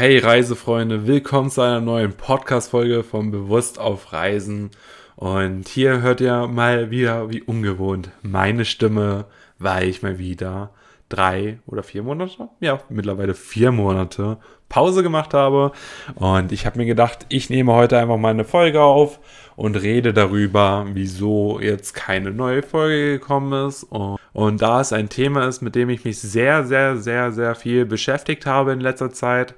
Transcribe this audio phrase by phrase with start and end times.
[0.00, 4.70] Hey Reisefreunde, willkommen zu einer neuen Podcast-Folge von Bewusst auf Reisen.
[5.14, 9.26] Und hier hört ihr mal wieder, wie ungewohnt, meine Stimme,
[9.58, 10.70] weil ich mal wieder
[11.10, 14.38] drei oder vier Monate, ja, mittlerweile vier Monate
[14.70, 15.72] Pause gemacht habe.
[16.14, 19.20] Und ich habe mir gedacht, ich nehme heute einfach mal eine Folge auf
[19.54, 23.82] und rede darüber, wieso jetzt keine neue Folge gekommen ist.
[23.82, 27.54] Und, und da es ein Thema ist, mit dem ich mich sehr, sehr, sehr, sehr
[27.54, 29.54] viel beschäftigt habe in letzter Zeit,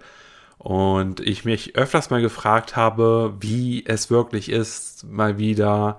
[0.63, 5.99] und ich mich öfters mal gefragt habe, wie es wirklich ist, mal wieder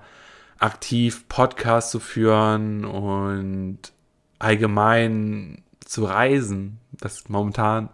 [0.58, 3.78] aktiv Podcast zu führen und
[4.38, 7.90] allgemein zu reisen, das momentan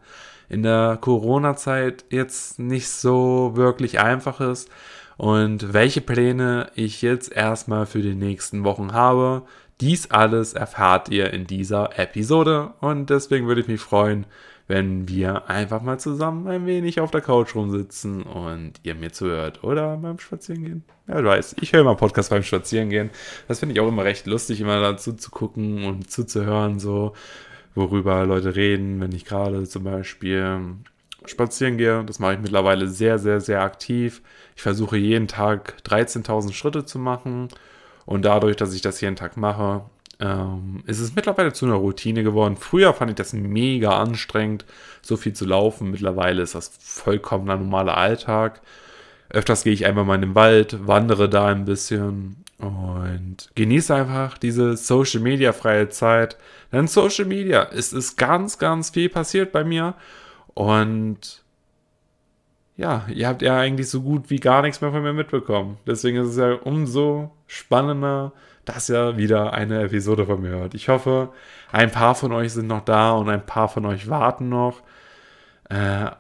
[0.49, 4.71] in der Corona-Zeit jetzt nicht so wirklich einfach ist
[5.17, 9.43] und welche Pläne ich jetzt erstmal für die nächsten Wochen habe.
[9.81, 14.25] Dies alles erfahrt ihr in dieser Episode und deswegen würde ich mich freuen,
[14.71, 19.65] wenn wir einfach mal zusammen ein wenig auf der Couch rumsitzen und ihr mir zuhört
[19.65, 20.85] oder beim Spazierengehen.
[21.09, 23.11] Ja, du weißt, ich höre immer Podcast beim Spazierengehen.
[23.49, 27.15] Das finde ich auch immer recht lustig, immer dazu zu gucken und zuzuhören, so
[27.75, 30.61] worüber Leute reden, wenn ich gerade zum Beispiel
[31.25, 32.05] spazieren gehe.
[32.05, 34.23] Das mache ich mittlerweile sehr, sehr, sehr aktiv.
[34.55, 37.49] Ich versuche jeden Tag 13.000 Schritte zu machen
[38.07, 39.83] und dadurch, dass ich das jeden Tag mache,
[40.21, 42.57] ähm, es ist mittlerweile zu einer Routine geworden.
[42.57, 44.67] Früher fand ich das mega anstrengend,
[45.01, 45.91] so viel zu laufen.
[45.91, 48.61] Mittlerweile ist das vollkommener normaler Alltag.
[49.31, 54.37] Öfters gehe ich einfach mal in den Wald, wandere da ein bisschen und genieße einfach
[54.37, 56.37] diese Social Media freie Zeit.
[56.73, 59.95] Denn Social Media, es ist ganz, ganz viel passiert bei mir
[60.53, 61.43] und
[62.77, 65.79] ja, ihr habt ja eigentlich so gut wie gar nichts mehr von mir mitbekommen.
[65.87, 68.33] Deswegen ist es ja umso spannender,
[68.65, 70.75] dass ihr wieder eine Episode von mir hört.
[70.75, 71.31] Ich hoffe,
[71.73, 74.83] ein paar von euch sind noch da und ein paar von euch warten noch.
[75.69, 76.11] Äh,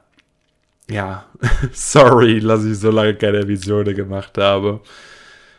[0.90, 1.26] ja,
[1.72, 4.80] sorry, dass ich so lange keine Episode gemacht habe.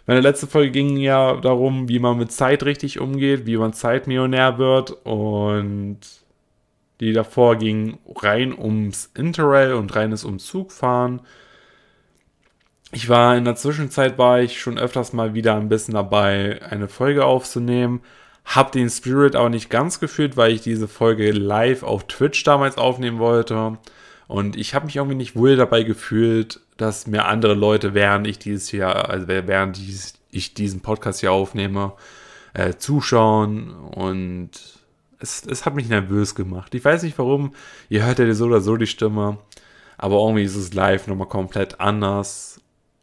[0.07, 4.57] Meine letzte Folge ging ja darum, wie man mit Zeit richtig umgeht, wie man Zeitmillionär
[4.57, 5.99] wird und
[6.99, 11.21] die davor ging rein ums Interrail und reines Umzugfahren.
[12.93, 16.89] Ich war in der Zwischenzeit war ich schon öfters mal wieder ein bisschen dabei, eine
[16.89, 18.01] Folge aufzunehmen.
[18.43, 22.77] Hab den Spirit aber nicht ganz gefühlt, weil ich diese Folge live auf Twitch damals
[22.77, 23.77] aufnehmen wollte.
[24.27, 28.39] Und ich habe mich irgendwie nicht wohl dabei gefühlt, dass mir andere Leute, während ich
[28.39, 29.79] dieses hier, also während
[30.31, 31.93] ich diesen Podcast hier aufnehme,
[32.53, 33.71] äh, zuschauen.
[33.71, 34.51] Und
[35.19, 36.75] es, es hat mich nervös gemacht.
[36.75, 37.53] Ich weiß nicht warum.
[37.87, 39.37] Ihr hört ja so oder so die Stimme.
[39.97, 42.50] Aber irgendwie ist es live nochmal komplett anders.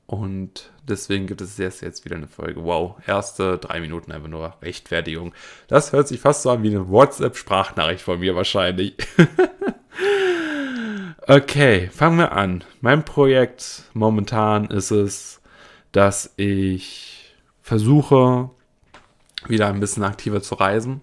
[0.09, 2.65] Und deswegen gibt es jetzt, jetzt wieder eine Folge.
[2.65, 5.35] Wow, erste drei Minuten einfach nur Rechtfertigung.
[5.67, 8.95] Das hört sich fast so an wie eine WhatsApp-Sprachnachricht von mir wahrscheinlich.
[11.27, 12.65] okay, fangen wir an.
[12.81, 15.43] Mein Projekt momentan ist es,
[15.93, 18.49] dass ich versuche,
[19.47, 21.03] wieder ein bisschen aktiver zu reisen.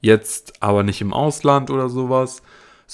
[0.00, 2.44] Jetzt aber nicht im Ausland oder sowas,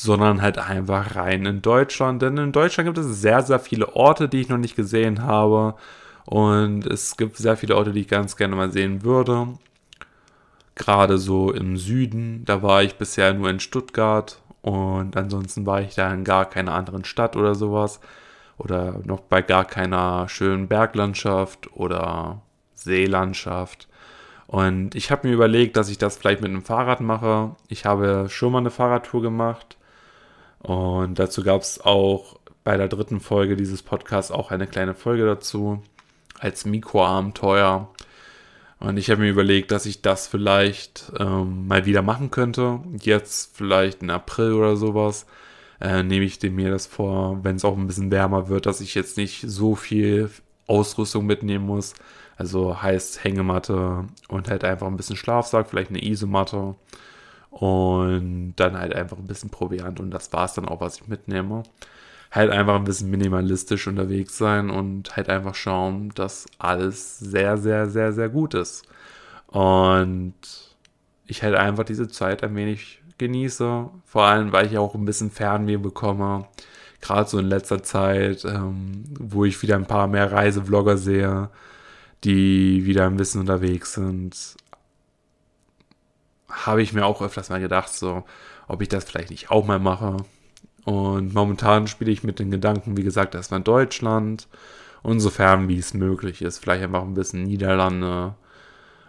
[0.01, 2.23] sondern halt einfach rein in Deutschland.
[2.23, 5.75] Denn in Deutschland gibt es sehr, sehr viele Orte, die ich noch nicht gesehen habe.
[6.25, 9.49] Und es gibt sehr viele Orte, die ich ganz gerne mal sehen würde.
[10.77, 15.97] Gerade so im Süden, da war ich bisher nur in Stuttgart und ansonsten war ich
[15.97, 18.01] da in gar keiner anderen Stadt oder sowas.
[18.57, 22.43] Oder noch bei gar keiner schönen Berglandschaft oder
[22.75, 23.89] Seelandschaft.
[24.47, 27.57] Und ich habe mir überlegt, dass ich das vielleicht mit einem Fahrrad mache.
[27.67, 29.78] Ich habe schon mal eine Fahrradtour gemacht
[30.61, 35.25] und dazu gab es auch bei der dritten Folge dieses Podcasts auch eine kleine Folge
[35.25, 35.83] dazu
[36.39, 37.89] als Mikroabenteuer.
[38.81, 42.81] Und ich habe mir überlegt, dass ich das vielleicht ähm, mal wieder machen könnte.
[43.01, 45.27] Jetzt vielleicht in April oder sowas.
[45.81, 48.95] Äh, nehme ich mir das vor, wenn es auch ein bisschen wärmer wird, dass ich
[48.95, 50.31] jetzt nicht so viel
[50.67, 51.95] Ausrüstung mitnehmen muss.
[52.37, 56.77] Also heißt Hängematte und halt einfach ein bisschen Schlafsack, vielleicht eine Isomatte
[57.51, 61.09] und dann halt einfach ein bisschen Proviant und das war es dann auch, was ich
[61.09, 61.63] mitnehme.
[62.31, 67.89] Halt einfach ein bisschen minimalistisch unterwegs sein und halt einfach schauen, dass alles sehr, sehr,
[67.89, 68.87] sehr, sehr gut ist.
[69.47, 70.35] Und
[71.27, 73.89] ich halt einfach diese Zeit ein wenig genieße.
[74.05, 76.47] Vor allem, weil ich auch ein bisschen Fernweh bekomme.
[77.01, 81.49] Gerade so in letzter Zeit, ähm, wo ich wieder ein paar mehr Reisevlogger sehe,
[82.25, 84.57] die wieder ein bisschen unterwegs sind
[86.49, 88.25] habe ich mir auch öfters mal gedacht, so,
[88.67, 90.17] ob ich das vielleicht nicht auch mal mache.
[90.85, 94.49] Und momentan spiele ich mit den Gedanken, wie gesagt, erstmal Deutschland
[95.03, 98.35] und sofern wie es möglich ist, vielleicht einfach ein bisschen Niederlande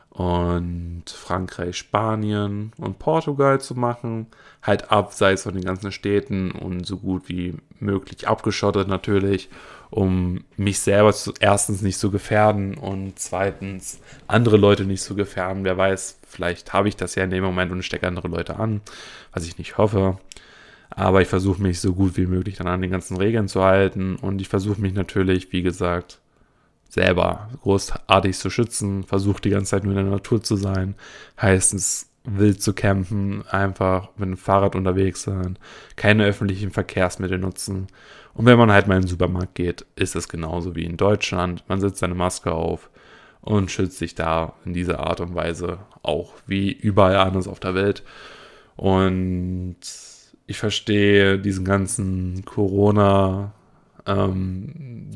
[0.09, 4.27] und Frankreich, Spanien und Portugal zu machen.
[4.61, 9.49] Halt abseits von den ganzen Städten und so gut wie möglich abgeschottet natürlich,
[9.89, 15.63] um mich selber zu, erstens nicht zu gefährden und zweitens andere Leute nicht zu gefährden.
[15.63, 18.81] Wer weiß, vielleicht habe ich das ja in dem Moment und stecke andere Leute an,
[19.33, 20.17] was ich nicht hoffe.
[20.89, 24.15] Aber ich versuche mich so gut wie möglich dann an den ganzen Regeln zu halten
[24.15, 26.19] und ich versuche mich natürlich, wie gesagt,
[26.89, 30.95] selber großartig zu schützen, versuche die ganze Zeit nur in der Natur zu sein,
[31.39, 35.57] heißt es wild zu campen, einfach mit dem Fahrrad unterwegs sein,
[35.95, 37.87] keine öffentlichen Verkehrsmittel nutzen.
[38.33, 41.63] Und wenn man halt mal in den Supermarkt geht, ist es genauso wie in Deutschland.
[41.67, 42.89] Man setzt seine Maske auf
[43.41, 47.75] und schützt sich da in dieser Art und Weise auch wie überall anders auf der
[47.75, 48.03] Welt.
[48.75, 49.77] Und
[50.47, 53.53] ich verstehe diesen ganzen Corona
[54.05, 55.09] ähm,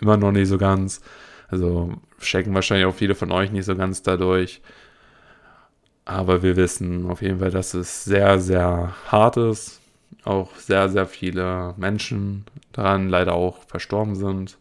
[0.00, 1.00] immer noch nicht so ganz.
[1.48, 4.62] Also checken wahrscheinlich auch viele von euch nicht so ganz dadurch.
[6.04, 9.80] Aber wir wissen auf jeden Fall, dass es sehr, sehr hart ist.
[10.24, 14.58] Auch sehr, sehr viele Menschen daran leider auch verstorben sind.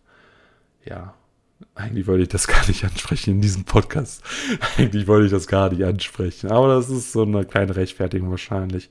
[0.86, 1.14] Ja,
[1.76, 4.24] eigentlich wollte ich das gar nicht ansprechen in diesem Podcast.
[4.78, 6.52] eigentlich wollte ich das gar nicht ansprechen.
[6.52, 8.90] Aber das ist so eine kleine Rechtfertigung wahrscheinlich.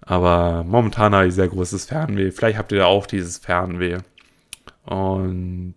[0.00, 2.30] Aber momentan habe ich sehr großes Fernweh.
[2.30, 3.98] Vielleicht habt ihr da auch dieses Fernweh.
[4.84, 5.74] Und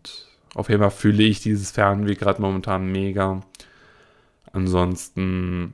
[0.54, 3.42] auf jeden Fall fühle ich dieses Fernweh gerade momentan mega.
[4.52, 5.74] Ansonsten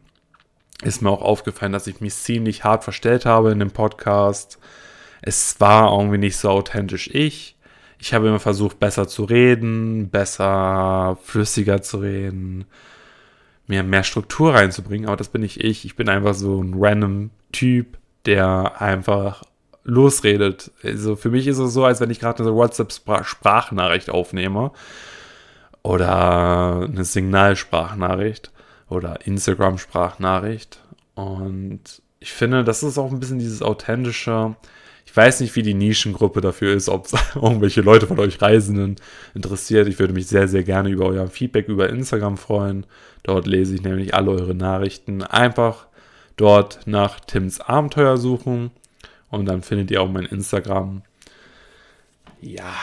[0.84, 4.60] ist mir auch aufgefallen, dass ich mich ziemlich hart verstellt habe in dem Podcast.
[5.22, 7.55] Es war irgendwie nicht so authentisch ich.
[8.00, 12.66] Ich habe immer versucht, besser zu reden, besser, flüssiger zu reden,
[13.68, 15.86] mir mehr Struktur reinzubringen, aber das bin nicht ich.
[15.86, 19.44] Ich bin einfach so ein random Typ, der einfach
[19.84, 20.72] losredet.
[20.84, 24.72] Also für mich ist es so, als wenn ich gerade eine WhatsApp-Sprachnachricht aufnehme
[25.84, 28.52] oder eine Signalsprachnachricht
[28.90, 30.80] oder Instagram-Sprachnachricht.
[31.14, 34.56] Und ich finde, das ist auch ein bisschen dieses authentische.
[35.16, 38.98] Weiß nicht, wie die Nischengruppe dafür ist, ob es irgendwelche Leute von euch Reisenden
[39.34, 39.88] interessiert.
[39.88, 42.86] Ich würde mich sehr, sehr gerne über euer Feedback über Instagram freuen.
[43.24, 45.24] Dort lese ich nämlich alle eure Nachrichten.
[45.24, 45.88] Einfach
[46.36, 48.72] dort nach Tims Abenteuer suchen
[49.30, 51.02] und dann findet ihr auch mein Instagram.
[52.42, 52.74] Ja.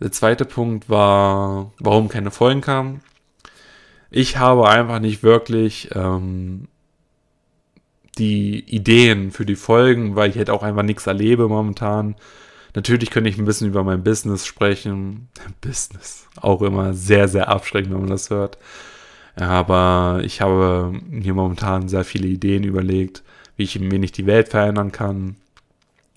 [0.00, 3.00] Der zweite Punkt war, warum keine Folgen kamen.
[4.10, 6.68] Ich habe einfach nicht wirklich ähm,
[8.18, 12.16] die Ideen für die Folgen, weil ich halt auch einfach nichts erlebe momentan.
[12.74, 15.28] Natürlich könnte ich ein bisschen über mein Business sprechen.
[15.60, 18.58] Business, auch immer sehr, sehr abschreckend, wenn man das hört.
[19.36, 23.22] Aber ich habe mir momentan sehr viele Ideen überlegt,
[23.56, 25.36] wie ich ein wenig die Welt verändern kann.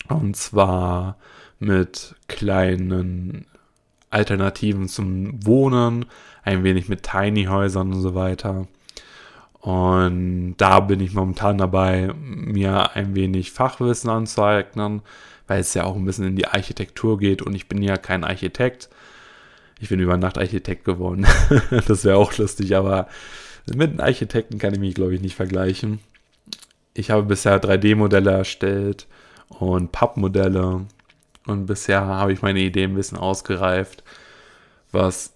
[0.08, 1.16] Und zwar
[1.58, 3.46] mit kleinen
[4.10, 6.06] Alternativen zum Wohnen,
[6.42, 8.66] ein wenig mit Tiny Häusern und so weiter.
[9.62, 15.02] Und da bin ich momentan dabei, mir ein wenig Fachwissen anzueignen,
[15.46, 18.24] weil es ja auch ein bisschen in die Architektur geht und ich bin ja kein
[18.24, 18.88] Architekt.
[19.78, 21.26] Ich bin über Nacht Architekt geworden.
[21.86, 23.06] das wäre auch lustig, aber
[23.66, 26.00] mit einem Architekten kann ich mich, glaube ich, nicht vergleichen.
[26.94, 29.06] Ich habe bisher 3D-Modelle erstellt
[29.48, 30.86] und Pappmodelle
[31.46, 34.02] und bisher habe ich meine Ideen ein bisschen ausgereift,
[34.90, 35.31] was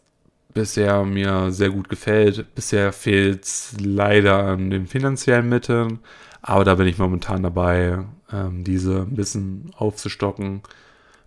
[0.56, 2.54] bisher mir sehr gut gefällt.
[2.54, 6.00] Bisher fehlt es leider an den finanziellen Mitteln,
[6.42, 10.62] aber da bin ich momentan dabei, ähm, diese ein bisschen aufzustocken.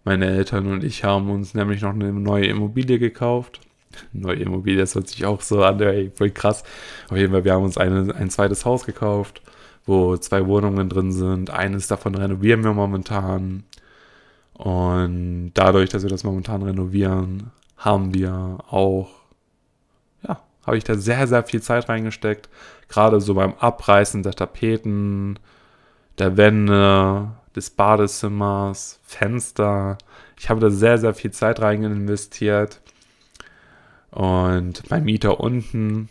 [0.03, 3.62] Meine Eltern und ich haben uns nämlich noch eine neue Immobilie gekauft.
[4.13, 6.63] Neue Immobilie, das hört sich auch so an, ey, voll krass.
[7.09, 9.41] Auf jeden Fall, wir haben uns eine, ein zweites Haus gekauft,
[9.86, 11.50] wo zwei Wohnungen drin sind.
[11.51, 13.63] Eines davon renovieren wir momentan.
[14.53, 19.18] Und dadurch, dass wir das momentan renovieren, haben wir auch,
[20.69, 22.47] habe ich da sehr, sehr viel Zeit reingesteckt.
[22.89, 25.39] Gerade so beim Abreißen der Tapeten,
[26.19, 29.97] der Wände, des Badezimmers, Fenster.
[30.38, 32.81] Ich habe da sehr, sehr viel Zeit rein investiert.
[34.11, 36.09] Und mein Mieter unten,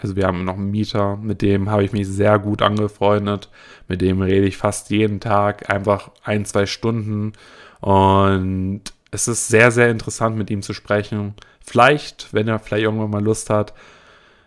[0.00, 3.50] also wir haben noch einen Mieter, mit dem habe ich mich sehr gut angefreundet.
[3.88, 7.32] Mit dem rede ich fast jeden Tag, einfach ein, zwei Stunden.
[7.80, 11.34] Und es ist sehr, sehr interessant, mit ihm zu sprechen.
[11.60, 13.74] Vielleicht, wenn er vielleicht irgendwann mal Lust hat,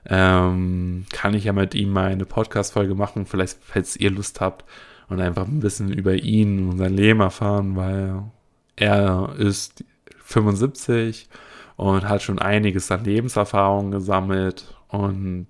[0.05, 4.65] ähm, kann ich ja mit ihm mal eine Podcast-Folge machen, vielleicht, falls ihr Lust habt
[5.09, 8.23] und einfach ein bisschen über ihn und sein Leben erfahren, weil
[8.75, 9.83] er ist
[10.23, 11.27] 75
[11.75, 15.47] und hat schon einiges an Lebenserfahrung gesammelt und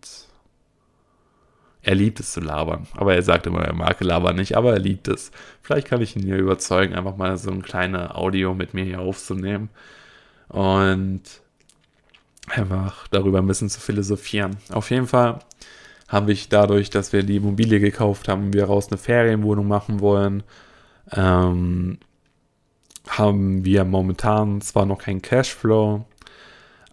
[1.81, 2.87] er liebt es zu labern.
[2.93, 5.31] Aber er sagt immer, er mag labern nicht, aber er liebt es.
[5.61, 8.99] Vielleicht kann ich ihn hier überzeugen, einfach mal so ein kleines Audio mit mir hier
[8.99, 9.69] aufzunehmen.
[10.49, 11.21] Und
[12.49, 14.57] einfach darüber ein bisschen zu philosophieren.
[14.71, 15.39] Auf jeden Fall
[16.07, 20.43] habe ich dadurch, dass wir die Immobilie gekauft haben, wir raus eine Ferienwohnung machen wollen,
[21.11, 21.99] ähm,
[23.07, 26.05] haben wir momentan zwar noch keinen Cashflow,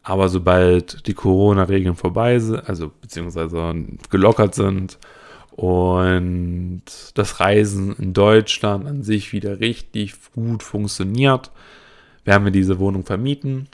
[0.02, 3.75] aber sobald die Corona-Regeln vorbei sind, also beziehungsweise
[4.10, 4.98] gelockert sind
[5.50, 6.82] und
[7.14, 11.50] das Reisen in Deutschland an sich wieder richtig gut funktioniert,
[12.25, 13.68] werden wir diese Wohnung vermieten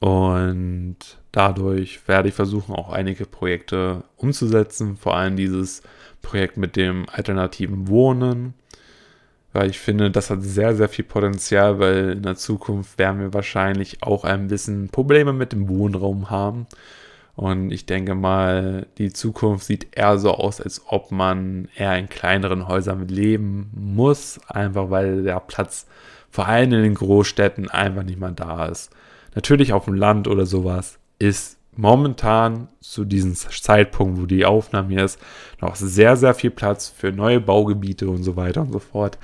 [0.00, 0.96] und
[1.30, 5.82] dadurch werde ich versuchen, auch einige Projekte umzusetzen, vor allem dieses
[6.22, 8.54] Projekt mit dem alternativen Wohnen,
[9.52, 13.34] weil ich finde, das hat sehr, sehr viel Potenzial, weil in der Zukunft werden wir
[13.34, 16.66] wahrscheinlich auch ein bisschen Probleme mit dem Wohnraum haben.
[17.36, 22.08] Und ich denke mal, die Zukunft sieht eher so aus, als ob man eher in
[22.08, 25.86] kleineren Häusern leben muss, einfach weil der Platz
[26.30, 28.90] vor allem in den Großstädten einfach nicht mehr da ist.
[29.34, 35.04] Natürlich auf dem Land oder sowas ist momentan zu diesem Zeitpunkt, wo die Aufnahme hier
[35.04, 35.18] ist,
[35.60, 39.18] noch sehr, sehr viel Platz für neue Baugebiete und so weiter und so fort.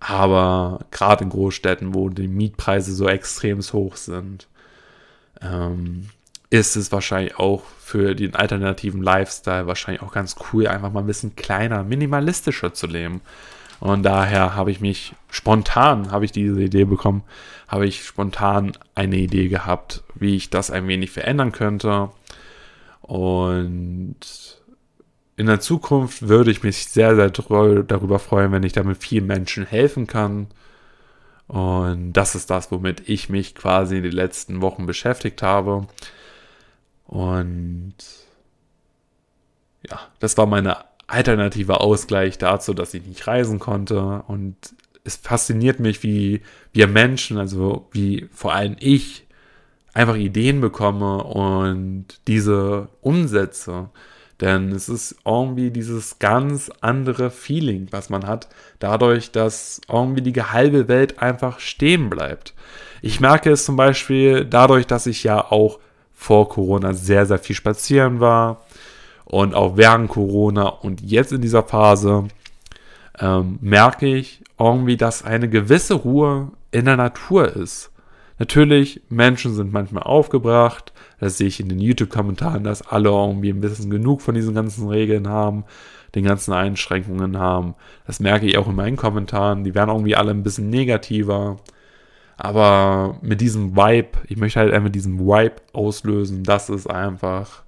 [0.00, 4.48] Aber gerade in Großstädten, wo die Mietpreise so extrem hoch sind,
[5.40, 6.08] ähm,
[6.50, 11.06] ist es wahrscheinlich auch für den alternativen Lifestyle wahrscheinlich auch ganz cool, einfach mal ein
[11.06, 13.20] bisschen kleiner, minimalistischer zu leben.
[13.82, 17.24] Und daher habe ich mich spontan, habe ich diese Idee bekommen,
[17.66, 22.10] habe ich spontan eine Idee gehabt, wie ich das ein wenig verändern könnte.
[23.00, 24.14] Und
[25.36, 29.66] in der Zukunft würde ich mich sehr, sehr darüber freuen, wenn ich damit vielen Menschen
[29.66, 30.46] helfen kann.
[31.48, 35.88] Und das ist das, womit ich mich quasi in den letzten Wochen beschäftigt habe.
[37.08, 37.96] Und
[39.90, 44.22] ja, das war meine alternativer Ausgleich dazu, dass ich nicht reisen konnte.
[44.26, 44.56] Und
[45.04, 46.42] es fasziniert mich, wie
[46.72, 49.26] wir Menschen, also wie vor allem ich,
[49.94, 53.90] einfach Ideen bekomme und diese umsetze.
[54.40, 58.48] Denn es ist irgendwie dieses ganz andere Feeling, was man hat,
[58.80, 62.54] dadurch, dass irgendwie die halbe Welt einfach stehen bleibt.
[63.02, 65.78] Ich merke es zum Beispiel dadurch, dass ich ja auch
[66.12, 68.64] vor Corona sehr, sehr viel spazieren war,
[69.24, 72.28] und auch während Corona und jetzt in dieser Phase
[73.18, 77.90] ähm, merke ich irgendwie, dass eine gewisse Ruhe in der Natur ist.
[78.38, 80.92] Natürlich, Menschen sind manchmal aufgebracht.
[81.20, 84.88] Das sehe ich in den YouTube-Kommentaren, dass alle irgendwie ein bisschen genug von diesen ganzen
[84.88, 85.64] Regeln haben,
[86.14, 87.74] den ganzen Einschränkungen haben.
[88.06, 89.64] Das merke ich auch in meinen Kommentaren.
[89.64, 91.58] Die werden irgendwie alle ein bisschen negativer.
[92.36, 97.61] Aber mit diesem Vibe, ich möchte halt einfach diesen Vibe auslösen, dass es einfach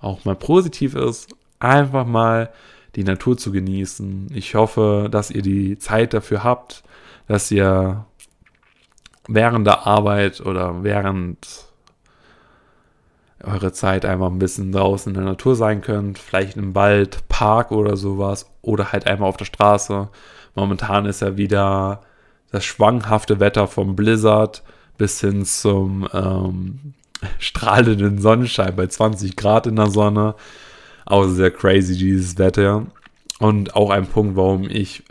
[0.00, 2.50] auch mal positiv ist, einfach mal
[2.96, 4.28] die Natur zu genießen.
[4.34, 6.82] Ich hoffe, dass ihr die Zeit dafür habt,
[7.26, 8.04] dass ihr
[9.28, 11.68] während der Arbeit oder während
[13.42, 17.70] eure Zeit einfach ein bisschen draußen in der Natur sein könnt, vielleicht im Wald, Park
[17.70, 20.08] oder sowas oder halt einmal auf der Straße.
[20.54, 22.00] Momentan ist ja wieder
[22.50, 24.62] das schwanghafte Wetter vom Blizzard
[24.96, 26.94] bis hin zum ähm,
[27.38, 30.34] strahlenden Sonnenschein bei 20 Grad in der Sonne.
[31.04, 32.86] Auch sehr crazy, dieses Wetter.
[33.38, 35.04] Und auch ein Punkt, warum ich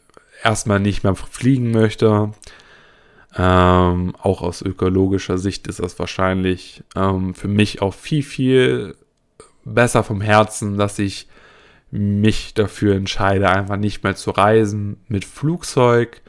[0.43, 2.31] erstmal nicht mehr fliegen möchte.
[3.35, 8.95] Ähm, auch aus ökologischer Sicht ist das wahrscheinlich ähm, für mich auch viel, viel
[9.63, 11.27] besser vom Herzen, dass ich
[11.91, 16.21] mich dafür entscheide, einfach nicht mehr zu reisen mit Flugzeug.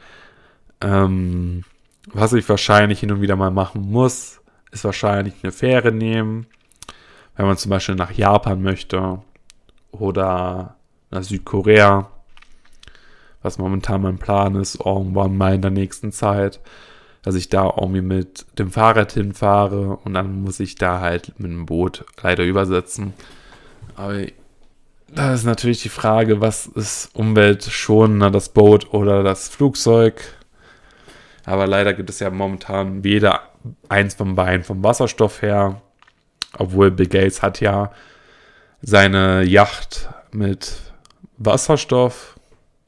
[0.81, 1.63] Ähm,
[2.11, 4.38] was ich wahrscheinlich hin und wieder mal machen muss,
[4.71, 6.47] ist wahrscheinlich eine Fähre nehmen,
[7.35, 9.21] wenn man zum Beispiel nach Japan möchte
[9.91, 10.75] oder
[11.09, 12.09] nach Südkorea,
[13.41, 16.59] was momentan mein Plan ist, irgendwann mal in der nächsten Zeit,
[17.21, 21.51] dass ich da irgendwie mit dem Fahrrad hinfahre und dann muss ich da halt mit
[21.51, 23.13] dem Boot leider übersetzen.
[23.95, 24.25] Aber
[25.07, 30.21] da ist natürlich die Frage, was ist umweltschonender, das Boot oder das Flugzeug?
[31.45, 33.48] Aber leider gibt es ja momentan weder
[33.87, 35.81] eins von beiden vom Wasserstoff her.
[36.57, 37.91] Obwohl Bill Gates hat ja
[38.81, 40.79] seine Yacht mit
[41.37, 42.39] Wasserstoff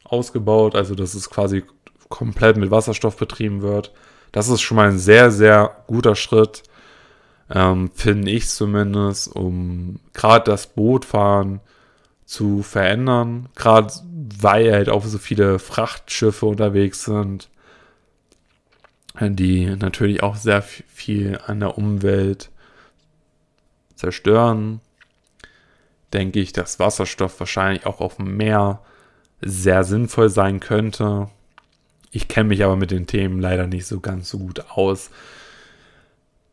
[0.04, 1.64] ausgebaut, also dass es quasi
[2.10, 3.92] komplett mit Wasserstoff betrieben wird.
[4.32, 6.64] Das ist schon mal ein sehr, sehr guter Schritt,
[7.50, 11.60] ähm, finde ich zumindest, um gerade das Bootfahren
[12.26, 13.50] zu verändern.
[13.56, 13.94] Gerade
[14.40, 17.51] weil halt auch so viele Frachtschiffe unterwegs sind
[19.20, 22.50] die natürlich auch sehr viel an der Umwelt
[23.96, 24.82] zerstören,
[26.14, 28.82] denke ich, dass Wasserstoff wahrscheinlich auch auf dem Meer
[29.42, 31.30] sehr sinnvoll sein könnte.
[32.12, 35.10] Ich kenne mich aber mit den Themen leider nicht so ganz so gut aus.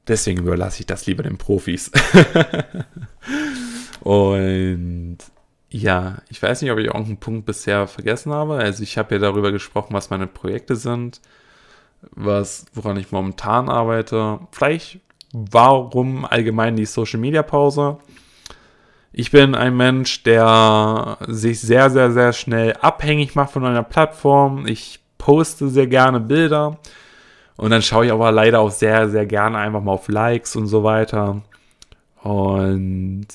[0.06, 1.90] Deswegen überlasse ich das lieber den Profis.
[4.00, 5.18] und
[5.70, 8.56] ja, ich weiß nicht, ob ich irgendeinen Punkt bisher vergessen habe.
[8.56, 11.20] Also ich habe ja darüber gesprochen, was meine Projekte sind,
[12.10, 14.40] was, woran ich momentan arbeite.
[14.52, 15.00] Vielleicht
[15.32, 17.98] warum allgemein die Social Media Pause.
[19.12, 24.66] Ich bin ein Mensch, der sich sehr, sehr, sehr schnell abhängig macht von einer Plattform.
[24.66, 26.78] Ich poste sehr gerne Bilder
[27.56, 30.68] und dann schaue ich aber leider auch sehr, sehr gerne einfach mal auf Likes und
[30.68, 31.42] so weiter.
[32.22, 33.26] Und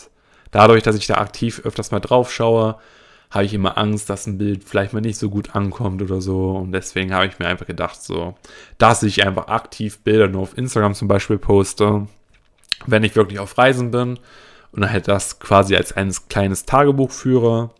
[0.51, 2.77] dadurch, dass ich da aktiv öfters mal drauf schaue,
[3.34, 6.52] habe ich immer Angst, dass ein Bild vielleicht mal nicht so gut ankommt oder so.
[6.52, 8.36] Und deswegen habe ich mir einfach gedacht, so,
[8.78, 12.08] dass ich einfach aktiv Bilder nur auf Instagram zum Beispiel poste,
[12.86, 14.20] wenn ich wirklich auf Reisen bin
[14.72, 17.72] und dann halt das quasi als ein kleines Tagebuch führe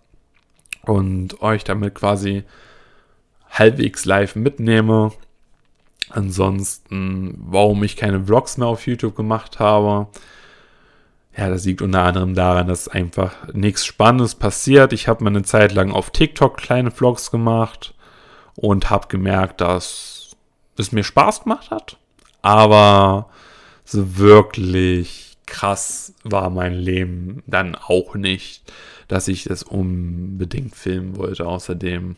[0.82, 2.46] und euch damit quasi
[3.52, 5.12] halbwegs live mitnehme.
[6.10, 10.08] Ansonsten, warum ich keine Vlogs mehr auf YouTube gemacht habe,
[11.36, 14.94] ja, das liegt unter anderem daran, dass einfach nichts Spannendes passiert.
[14.94, 17.96] Ich habe mal eine Zeit lang auf TikTok kleine Vlogs gemacht
[18.56, 20.36] und habe gemerkt, dass
[20.78, 21.98] es mir Spaß gemacht hat.
[22.42, 23.30] Aber
[23.84, 28.72] so wirklich krass war mein Leben dann auch nicht,
[29.08, 31.48] dass ich das unbedingt filmen wollte.
[31.48, 32.16] Außerdem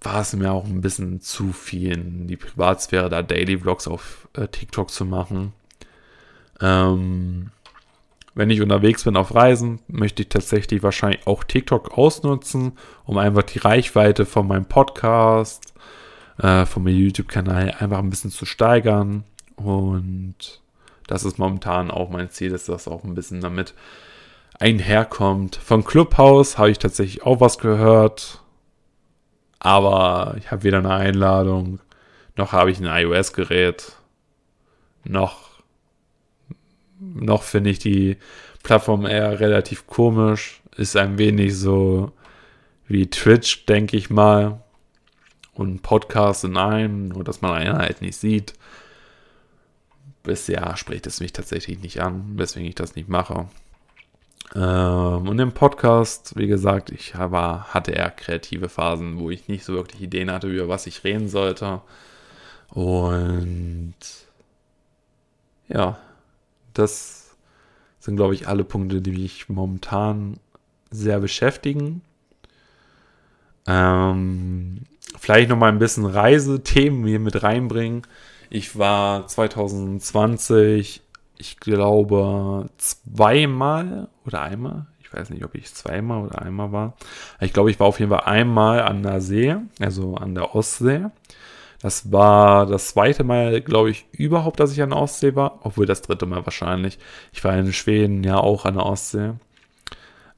[0.00, 4.28] war es mir auch ein bisschen zu viel in die Privatsphäre, da Daily Vlogs auf
[4.34, 5.52] äh, TikTok zu machen.
[6.60, 7.50] Ähm,
[8.34, 12.72] wenn ich unterwegs bin auf Reisen, möchte ich tatsächlich wahrscheinlich auch TikTok ausnutzen,
[13.04, 15.74] um einfach die Reichweite von meinem Podcast,
[16.38, 19.24] äh, von meinem YouTube-Kanal einfach ein bisschen zu steigern.
[19.56, 20.60] Und
[21.06, 23.74] das ist momentan auch mein Ziel, dass das auch ein bisschen damit
[24.58, 25.56] einherkommt.
[25.56, 28.40] Von Clubhouse habe ich tatsächlich auch was gehört.
[29.58, 31.80] Aber ich habe weder eine Einladung,
[32.36, 33.92] noch habe ich ein iOS-Gerät,
[35.04, 35.49] noch
[37.00, 38.16] noch finde ich die
[38.62, 40.60] Plattform eher relativ komisch.
[40.76, 42.12] Ist ein wenig so
[42.86, 44.62] wie Twitch, denke ich mal.
[45.54, 48.54] Und Podcast in einem, nur dass man einen halt nicht sieht.
[50.22, 53.48] Bisher spricht es mich tatsächlich nicht an, weswegen ich das nicht mache.
[54.54, 59.64] Ähm, und im Podcast, wie gesagt, ich war, hatte eher kreative Phasen, wo ich nicht
[59.64, 61.80] so wirklich Ideen hatte, über was ich reden sollte.
[62.68, 63.94] Und
[65.68, 65.98] ja,
[66.74, 67.36] das
[67.98, 70.38] sind, glaube ich, alle Punkte, die mich momentan
[70.90, 72.02] sehr beschäftigen.
[73.66, 74.82] Ähm,
[75.18, 78.02] vielleicht noch mal ein bisschen Reisethemen hier mit reinbringen.
[78.48, 81.02] Ich war 2020,
[81.38, 84.86] ich glaube, zweimal oder einmal.
[84.98, 86.94] Ich weiß nicht, ob ich zweimal oder einmal war.
[87.40, 91.06] Ich glaube, ich war auf jeden Fall einmal an der See, also an der Ostsee.
[91.82, 95.60] Das war das zweite Mal, glaube ich, überhaupt, dass ich an der Ostsee war.
[95.62, 96.98] Obwohl das dritte Mal wahrscheinlich.
[97.32, 99.32] Ich war in Schweden ja auch an der Ostsee.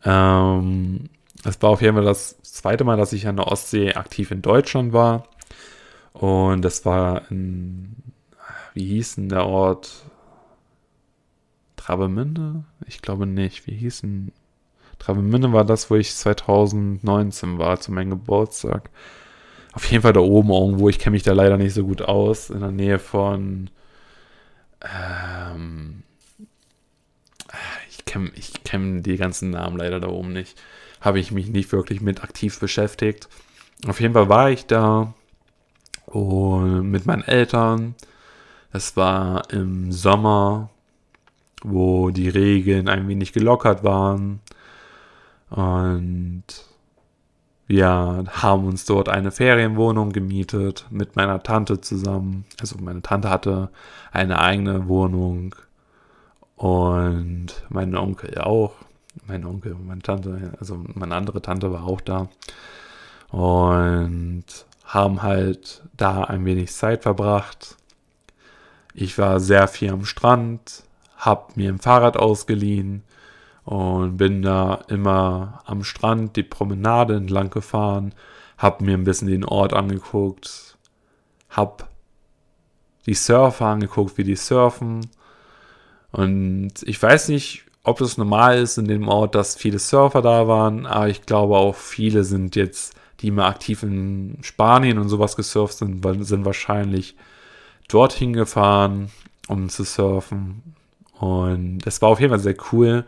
[0.05, 1.09] Ähm,
[1.43, 4.43] das war auf jeden Fall das zweite Mal, dass ich an der Ostsee aktiv in
[4.43, 5.25] Deutschland war.
[6.13, 7.97] Und das war in,
[8.75, 9.91] wie hieß denn der Ort?
[11.77, 12.63] Travemünde?
[12.87, 13.67] Ich glaube nicht.
[13.67, 14.33] Wie hieß denn?
[15.01, 18.91] Travemünde war das, wo ich 2019 war, zu meinem Geburtstag.
[19.73, 20.89] Auf jeden Fall da oben irgendwo.
[20.89, 22.51] Ich kenne mich da leider nicht so gut aus.
[22.51, 23.71] In der Nähe von.
[24.83, 26.03] Ähm,
[27.91, 30.61] ich kenne ich kenn die ganzen Namen leider da oben nicht.
[31.01, 33.29] Habe ich mich nicht wirklich mit aktiv beschäftigt.
[33.87, 35.15] Auf jeden Fall war ich da
[36.07, 37.95] und mit meinen Eltern.
[38.73, 40.71] Das war im Sommer,
[41.63, 44.41] wo die Regeln ein wenig gelockert waren.
[45.51, 46.45] Und
[47.73, 52.45] wir haben uns dort eine Ferienwohnung gemietet mit meiner Tante zusammen.
[52.61, 53.71] Also meine Tante hatte
[54.13, 55.55] eine eigene Wohnung
[56.57, 58.75] und mein Onkel auch.
[59.27, 62.29] Mein Onkel und meine Tante, also meine andere Tante war auch da.
[63.31, 64.45] Und
[64.85, 67.79] haben halt da ein wenig Zeit verbracht.
[68.93, 70.83] Ich war sehr viel am Strand,
[71.17, 73.03] hab mir ein Fahrrad ausgeliehen
[73.65, 78.15] und bin da immer am Strand die Promenade entlang gefahren,
[78.59, 80.77] hab mir ein bisschen den Ort angeguckt,
[81.51, 81.89] hab
[83.07, 85.09] die Surfer angeguckt, wie die surfen.
[86.13, 90.47] Und ich weiß nicht, ob das normal ist in dem Ort, dass viele Surfer da
[90.47, 95.37] waren, aber ich glaube auch viele sind jetzt, die mal aktiv in Spanien und sowas
[95.37, 97.17] gesurft sind, sind wahrscheinlich
[97.89, 99.11] dorthin gefahren,
[99.49, 100.75] um zu surfen.
[101.19, 103.05] Und das war auf jeden Fall sehr cool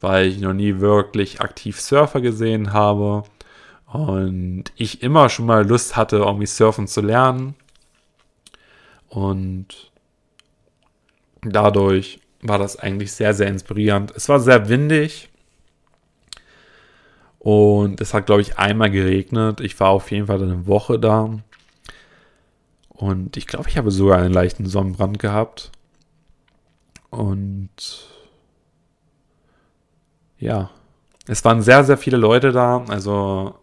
[0.00, 3.24] weil ich noch nie wirklich aktiv Surfer gesehen habe
[3.86, 7.54] und ich immer schon mal Lust hatte, irgendwie surfen zu lernen.
[9.08, 9.88] Und
[11.42, 14.12] Dadurch war das eigentlich sehr, sehr inspirierend.
[14.14, 15.28] Es war sehr windig.
[17.38, 19.60] Und es hat, glaube ich, einmal geregnet.
[19.60, 21.38] Ich war auf jeden Fall eine Woche da.
[22.88, 25.70] Und ich glaube, ich habe sogar einen leichten Sonnenbrand gehabt.
[27.10, 27.70] Und
[30.38, 30.70] ja,
[31.26, 32.84] es waren sehr, sehr viele Leute da.
[32.88, 33.54] Also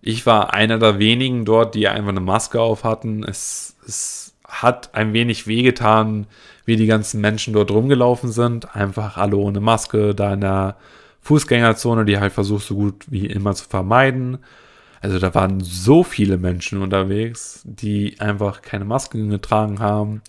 [0.00, 3.24] ich war einer der wenigen dort, die einfach eine Maske auf hatten.
[3.24, 6.26] Es, es hat ein wenig wehgetan,
[6.64, 8.76] wie die ganzen Menschen dort rumgelaufen sind.
[8.76, 10.76] Einfach alle ohne Maske, da in der
[11.22, 14.38] Fußgängerzone, die halt versucht, so gut wie immer zu vermeiden.
[15.00, 20.22] Also da waren so viele Menschen unterwegs, die einfach keine Masken getragen haben.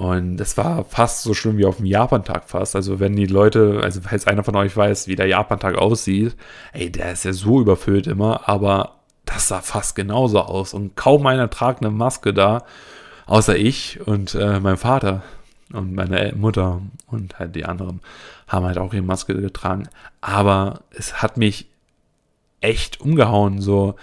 [0.00, 2.74] Und das war fast so schlimm wie auf dem Japantag fast.
[2.74, 6.36] Also wenn die Leute, also falls einer von euch weiß, wie der Japantag aussieht,
[6.72, 8.94] ey, der ist ja so überfüllt immer, aber
[9.26, 10.72] das sah fast genauso aus.
[10.72, 12.64] Und kaum einer tragt eine Maske da,
[13.26, 15.22] außer ich und äh, mein Vater
[15.70, 18.00] und meine Mutter und halt die anderen
[18.48, 19.86] haben halt auch ihre Maske getragen.
[20.22, 21.68] Aber es hat mich
[22.62, 23.96] echt umgehauen, so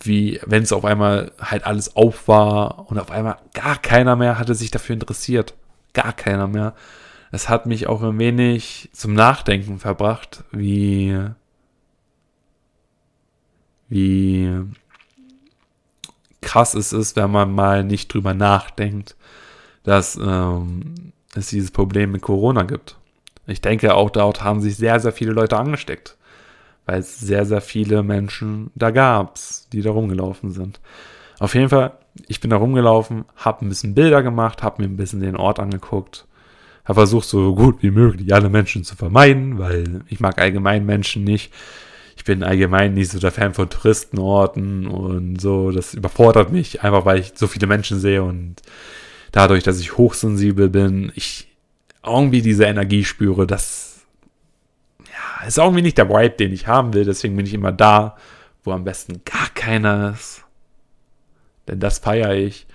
[0.00, 4.38] wie wenn es auf einmal halt alles auf war und auf einmal gar keiner mehr
[4.38, 5.54] hatte sich dafür interessiert.
[5.92, 6.74] Gar keiner mehr.
[7.32, 11.16] Es hat mich auch ein wenig zum Nachdenken verbracht, wie,
[13.88, 14.50] wie
[16.40, 19.16] krass es ist, wenn man mal nicht drüber nachdenkt,
[19.84, 22.96] dass ähm, es dieses Problem mit Corona gibt.
[23.46, 26.16] Ich denke, auch dort haben sich sehr, sehr viele Leute angesteckt
[26.90, 29.38] weil es sehr, sehr viele Menschen da gab,
[29.72, 30.80] die da rumgelaufen sind.
[31.38, 31.92] Auf jeden Fall,
[32.26, 35.60] ich bin da rumgelaufen, habe ein bisschen Bilder gemacht, habe mir ein bisschen den Ort
[35.60, 36.26] angeguckt,
[36.84, 41.22] habe versucht, so gut wie möglich alle Menschen zu vermeiden, weil ich mag allgemein Menschen
[41.22, 41.52] nicht.
[42.16, 45.70] Ich bin allgemein nicht so der Fan von Touristenorten und so.
[45.70, 48.56] Das überfordert mich, einfach weil ich so viele Menschen sehe und
[49.30, 51.46] dadurch, dass ich hochsensibel bin, ich
[52.04, 53.89] irgendwie diese Energie spüre, dass
[55.50, 57.04] ist irgendwie nicht der Vibe, den ich haben will.
[57.04, 58.16] Deswegen bin ich immer da,
[58.62, 60.44] wo am besten gar keiner ist.
[61.66, 62.66] Denn das feiere ich.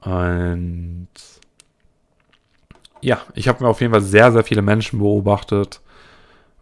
[0.00, 1.08] Und
[3.00, 5.80] ja, ich habe mir auf jeden Fall sehr, sehr viele Menschen beobachtet.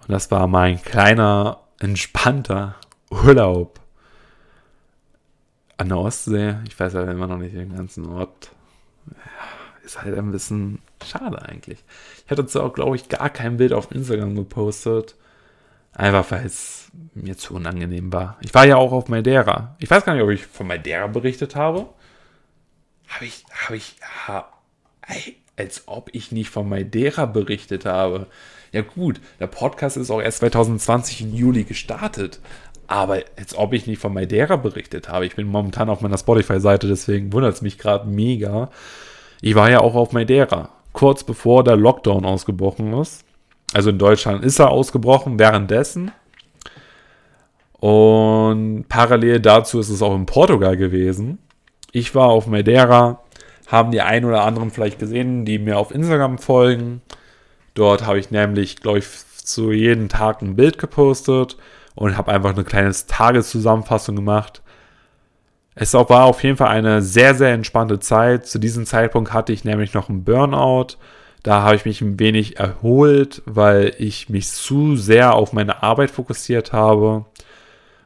[0.01, 2.77] Und das war mein kleiner, entspannter
[3.11, 3.79] Urlaub
[5.77, 6.57] an der Ostsee.
[6.67, 8.53] Ich weiß ja immer noch nicht den ganzen Ort.
[9.07, 9.60] Ja,
[9.90, 11.79] ist halt ein bisschen Schade eigentlich.
[12.24, 15.16] Ich hatte dazu auch, glaube ich, gar kein Bild auf Instagram gepostet.
[15.92, 18.38] Einfach weil es mir zu unangenehm war.
[18.40, 19.76] Ich war ja auch auf Madeira.
[19.81, 21.88] Ich weiß gar nicht, ob ich von Madeira berichtet habe.
[23.09, 24.48] Habe ich, habe ich, ha,
[25.57, 28.29] als ob ich nicht von Madeira berichtet habe.
[28.72, 32.38] Ja gut, der Podcast ist auch erst 2020 im Juli gestartet.
[32.87, 35.26] Aber als ob ich nicht von Madeira berichtet habe.
[35.26, 38.70] Ich bin momentan auf meiner Spotify-Seite, deswegen wundert es mich gerade mega.
[39.42, 43.24] Ich war ja auch auf Madeira kurz bevor der Lockdown ausgebrochen ist.
[43.72, 46.12] Also in Deutschland ist er ausgebrochen währenddessen.
[47.79, 51.38] Und parallel dazu ist es auch in Portugal gewesen.
[51.92, 53.20] Ich war auf Madeira,
[53.66, 57.00] haben die einen oder anderen vielleicht gesehen, die mir auf Instagram folgen.
[57.74, 61.57] Dort habe ich nämlich, glaube ich, zu jedem Tag ein Bild gepostet
[61.94, 64.62] und habe einfach eine kleine Tageszusammenfassung gemacht.
[65.75, 68.47] Es war auf jeden Fall eine sehr, sehr entspannte Zeit.
[68.47, 70.97] Zu diesem Zeitpunkt hatte ich nämlich noch einen Burnout.
[71.43, 76.11] Da habe ich mich ein wenig erholt, weil ich mich zu sehr auf meine Arbeit
[76.11, 77.25] fokussiert habe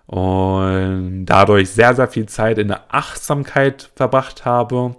[0.07, 4.94] und dadurch sehr, sehr viel Zeit in der Achtsamkeit verbracht habe,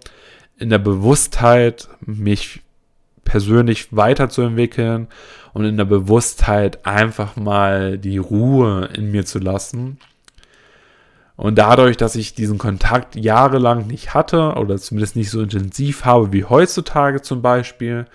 [0.57, 2.61] in der Bewusstheit, mich
[3.23, 5.07] persönlich weiterzuentwickeln
[5.53, 9.99] und in der Bewusstheit einfach mal die Ruhe in mir zu lassen
[11.37, 16.31] und dadurch, dass ich diesen Kontakt jahrelang nicht hatte oder zumindest nicht so intensiv habe
[16.31, 18.05] wie heutzutage zum Beispiel,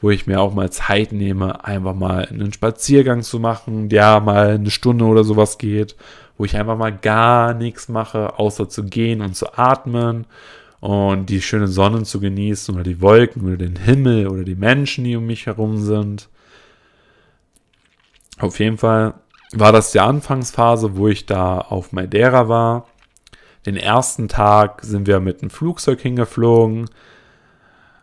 [0.00, 4.54] wo ich mir auch mal Zeit nehme, einfach mal einen Spaziergang zu machen, der mal
[4.54, 5.96] eine Stunde oder sowas geht,
[6.38, 10.26] wo ich einfach mal gar nichts mache, außer zu gehen und zu atmen
[10.80, 15.04] und die schöne Sonne zu genießen oder die Wolken oder den Himmel oder die Menschen,
[15.04, 16.28] die um mich herum sind.
[18.38, 19.14] Auf jeden Fall
[19.58, 22.86] war das die Anfangsphase, wo ich da auf Madeira war.
[23.64, 26.88] Den ersten Tag sind wir mit einem Flugzeug hingeflogen.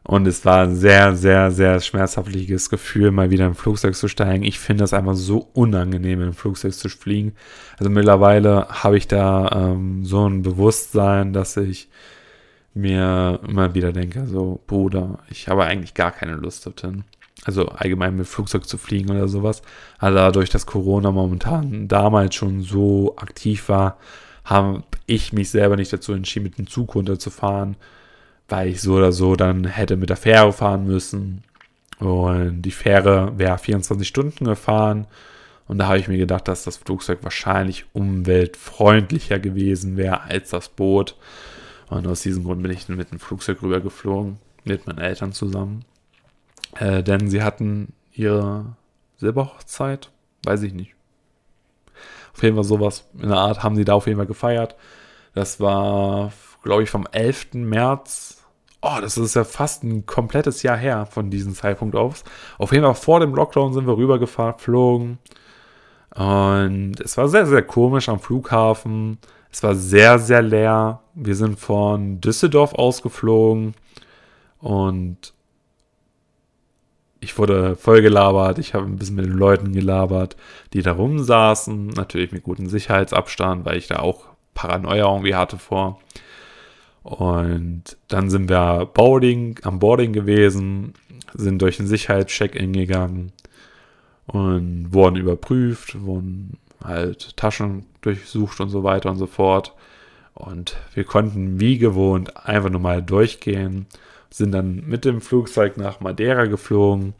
[0.05, 4.43] Und es war ein sehr, sehr, sehr schmerzhaftiges Gefühl, mal wieder im Flugzeug zu steigen.
[4.43, 7.33] Ich finde das einfach so unangenehm, im Flugzeug zu fliegen.
[7.79, 11.87] Also mittlerweile habe ich da ähm, so ein Bewusstsein, dass ich
[12.73, 17.05] mir immer wieder denke, so, Bruder, ich habe eigentlich gar keine Lust dorthin
[17.45, 19.61] also allgemein mit Flugzeug zu fliegen oder sowas.
[19.97, 23.97] Aber dadurch, dass Corona momentan damals schon so aktiv war,
[24.45, 27.75] habe ich mich selber nicht dazu entschieden, mit dem Zug runterzufahren,
[28.49, 31.43] weil ich so oder so dann hätte mit der Fähre fahren müssen.
[31.99, 35.07] Und die Fähre wäre 24 Stunden gefahren.
[35.67, 40.69] Und da habe ich mir gedacht, dass das Flugzeug wahrscheinlich umweltfreundlicher gewesen wäre als das
[40.69, 41.15] Boot.
[41.89, 45.85] Und aus diesem Grund bin ich dann mit dem Flugzeug rübergeflogen, mit meinen Eltern zusammen.
[46.75, 48.75] Äh, denn sie hatten ihre
[49.17, 50.11] Silberhochzeit,
[50.45, 50.95] weiß ich nicht.
[52.33, 54.75] Auf jeden Fall sowas in der Art haben sie da auf jeden Fall gefeiert.
[55.35, 56.31] Das war,
[56.63, 57.53] glaube ich, vom 11.
[57.53, 58.43] März.
[58.81, 62.23] Oh, das ist ja fast ein komplettes Jahr her von diesem Zeitpunkt aus.
[62.57, 65.19] Auf jeden Fall vor dem Lockdown sind wir rübergeflogen.
[66.15, 69.17] Und es war sehr, sehr komisch am Flughafen.
[69.51, 71.01] Es war sehr, sehr leer.
[71.13, 73.73] Wir sind von Düsseldorf ausgeflogen.
[74.59, 75.33] Und
[77.23, 80.35] ich wurde voll gelabert, ich habe ein bisschen mit den Leuten gelabert,
[80.73, 85.99] die da rumsaßen, natürlich mit gutem Sicherheitsabstand, weil ich da auch Paranoia irgendwie hatte vor.
[87.03, 90.93] Und dann sind wir Boarding, am Boarding gewesen,
[91.33, 93.31] sind durch den Sicherheitscheck-In gegangen
[94.27, 99.73] und wurden überprüft, wurden halt Taschen durchsucht und so weiter und so fort.
[100.33, 103.87] Und wir konnten wie gewohnt einfach nur mal durchgehen
[104.33, 107.13] sind dann mit dem Flugzeug nach Madeira geflogen,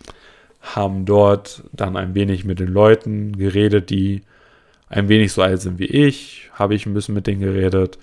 [0.62, 4.24] haben dort dann ein wenig mit den Leuten geredet, die
[4.90, 8.00] ein wenig so alt sind wie ich, habe ich ein bisschen mit denen geredet,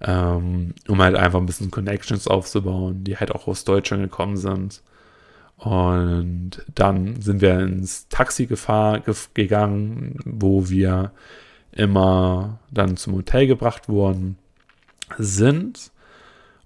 [0.00, 4.82] ähm, um halt einfach ein bisschen Connections aufzubauen, die halt auch aus Deutschland gekommen sind.
[5.56, 9.02] Und dann sind wir ins Taxi gefahren,
[9.34, 11.10] gegangen, wo wir
[11.72, 14.36] immer dann zum Hotel gebracht worden
[15.18, 15.90] sind.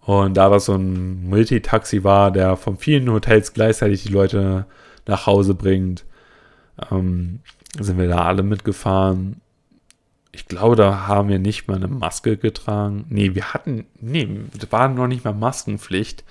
[0.08, 4.64] Und da das so ein Multitaxi war, der von vielen Hotels gleichzeitig die Leute
[5.06, 6.06] nach Hause bringt,
[6.90, 7.40] ähm,
[7.78, 9.42] sind wir da alle mitgefahren.
[10.32, 13.04] Ich glaube, da haben wir nicht mal eine Maske getragen.
[13.10, 14.26] Nee, wir hatten, nee,
[14.58, 16.24] das war noch nicht mal Maskenpflicht.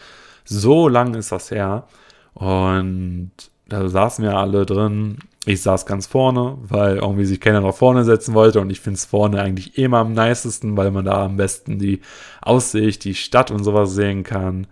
[0.44, 1.88] So lang ist das her.
[2.34, 3.30] Und
[3.70, 8.04] da saßen wir alle drin ich saß ganz vorne, weil irgendwie sich keiner nach vorne
[8.04, 11.38] setzen wollte und ich finde es vorne eigentlich immer am nicesten, weil man da am
[11.38, 12.02] besten die
[12.42, 14.68] Aussicht, die Stadt und sowas sehen kann.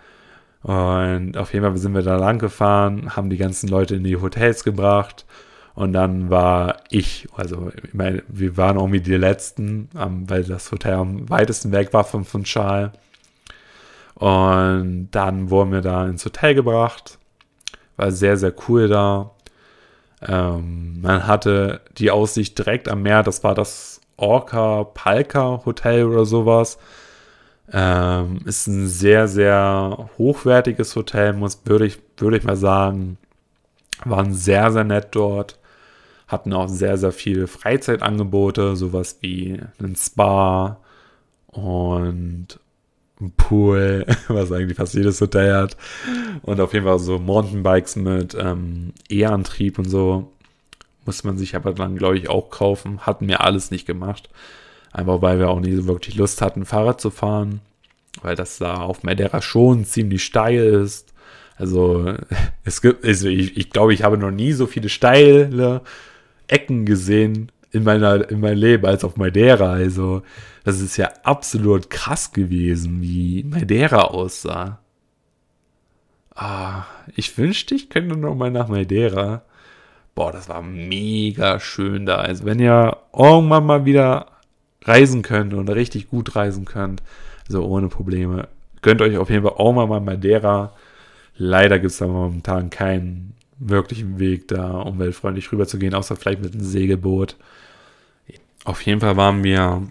[0.64, 4.18] Und auf jeden Fall sind wir da lang gefahren, haben die ganzen Leute in die
[4.18, 5.26] Hotels gebracht
[5.76, 10.94] und dann war ich, also ich meine, wir waren irgendwie die Letzten, weil das Hotel
[10.94, 12.94] am weitesten weg war von, Schal.
[14.16, 17.20] Und dann wurden wir da ins Hotel gebracht.
[17.98, 19.32] War sehr, sehr cool da.
[20.22, 26.26] Ähm, man hatte die Aussicht direkt am Meer, das war das Orca Palka Hotel oder
[26.26, 26.78] sowas.
[27.72, 33.18] Ähm, ist ein sehr, sehr hochwertiges Hotel, muss, würde ich, würde ich mal sagen.
[34.04, 35.60] Waren sehr, sehr nett dort.
[36.28, 40.78] Hatten auch sehr, sehr viele Freizeitangebote, sowas wie ein Spa
[41.48, 42.60] und
[43.22, 45.78] ein Pool, was eigentlich fast jedes Hotel hat.
[46.42, 50.32] Und auf jeden Fall so Mountainbikes mit ähm, E-Antrieb und so.
[51.06, 53.02] Muss man sich aber dann, glaube ich, auch kaufen.
[53.02, 54.30] Hatten wir alles nicht gemacht.
[54.92, 57.62] Einfach weil wir auch nie so wirklich Lust hatten, Fahrrad zu fahren.
[58.22, 61.14] Weil das da auf Madeira schon ziemlich steil ist.
[61.58, 62.16] Also,
[62.64, 65.82] es gibt, also ich, ich glaube, ich habe noch nie so viele steile
[66.48, 69.74] Ecken gesehen in, meiner, in meinem Leben als auf Madeira.
[69.74, 70.24] Also,
[70.64, 74.80] das ist ja absolut krass gewesen, wie Madeira aussah.
[76.34, 76.84] Ah,
[77.16, 79.44] ich wünschte, ich könnte noch mal nach Madeira.
[80.16, 82.16] Boah, das war mega schön da.
[82.16, 84.28] Also, wenn ihr irgendwann mal wieder
[84.84, 87.04] reisen könnt und richtig gut reisen könnt,
[87.50, 88.48] so also ohne Probleme,
[88.82, 90.72] gönnt euch auf jeden Fall auch mal Madeira.
[91.38, 96.42] Leider gibt es da momentan keinen wirklichen Weg, da umweltfreundlich rüber zu gehen, außer vielleicht
[96.42, 97.36] mit einem Segelboot.
[98.66, 99.84] Auf jeden Fall waren wir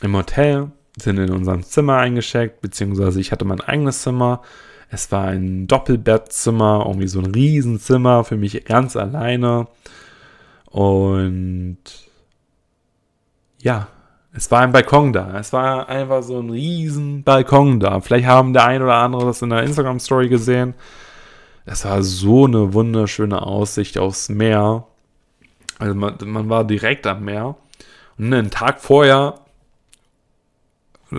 [0.00, 4.40] im Hotel, sind in unserem Zimmer eingecheckt, beziehungsweise ich hatte mein eigenes Zimmer.
[4.90, 9.66] Es war ein Doppelbettzimmer, irgendwie so ein Riesenzimmer für mich ganz alleine.
[10.70, 11.78] Und
[13.58, 13.88] ja,
[14.32, 15.38] es war ein Balkon da.
[15.38, 18.00] Es war einfach so ein riesen Balkon da.
[18.00, 20.74] Vielleicht haben der ein oder andere das in der Instagram-Story gesehen.
[21.66, 24.86] Es war so eine wunderschöne Aussicht aufs Meer.
[25.78, 27.56] Also man, man war direkt am Meer.
[28.18, 29.40] Und einen Tag vorher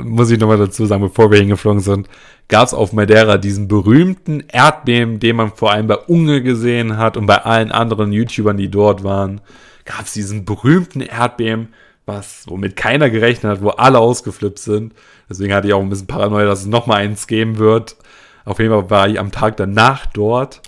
[0.03, 2.09] muss ich nochmal dazu sagen, bevor wir hingeflogen sind,
[2.47, 7.17] gab es auf Madeira diesen berühmten Erdbeben, den man vor allem bei Unge gesehen hat
[7.17, 9.41] und bei allen anderen YouTubern, die dort waren,
[9.85, 11.69] gab es diesen berühmten Erdbeben,
[12.05, 14.93] was, womit keiner gerechnet hat, wo alle ausgeflippt sind.
[15.29, 17.95] Deswegen hatte ich auch ein bisschen Paranoia, dass es nochmal eins geben wird.
[18.43, 20.61] Auf jeden Fall war ich am Tag danach dort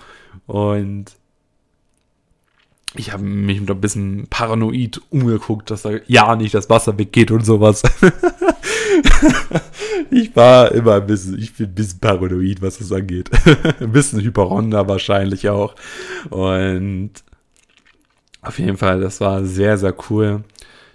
[0.47, 1.05] und
[2.97, 7.45] ich habe mich ein bisschen paranoid umgeguckt, dass da ja nicht das Wasser weggeht und
[7.45, 7.83] sowas.
[10.12, 13.29] ich war immer ein bisschen, ich bin ein bisschen paranoid, was das angeht.
[13.79, 15.75] ein bisschen Hyperonder wahrscheinlich auch.
[16.29, 17.12] Und
[18.41, 20.43] auf jeden Fall, das war sehr, sehr cool.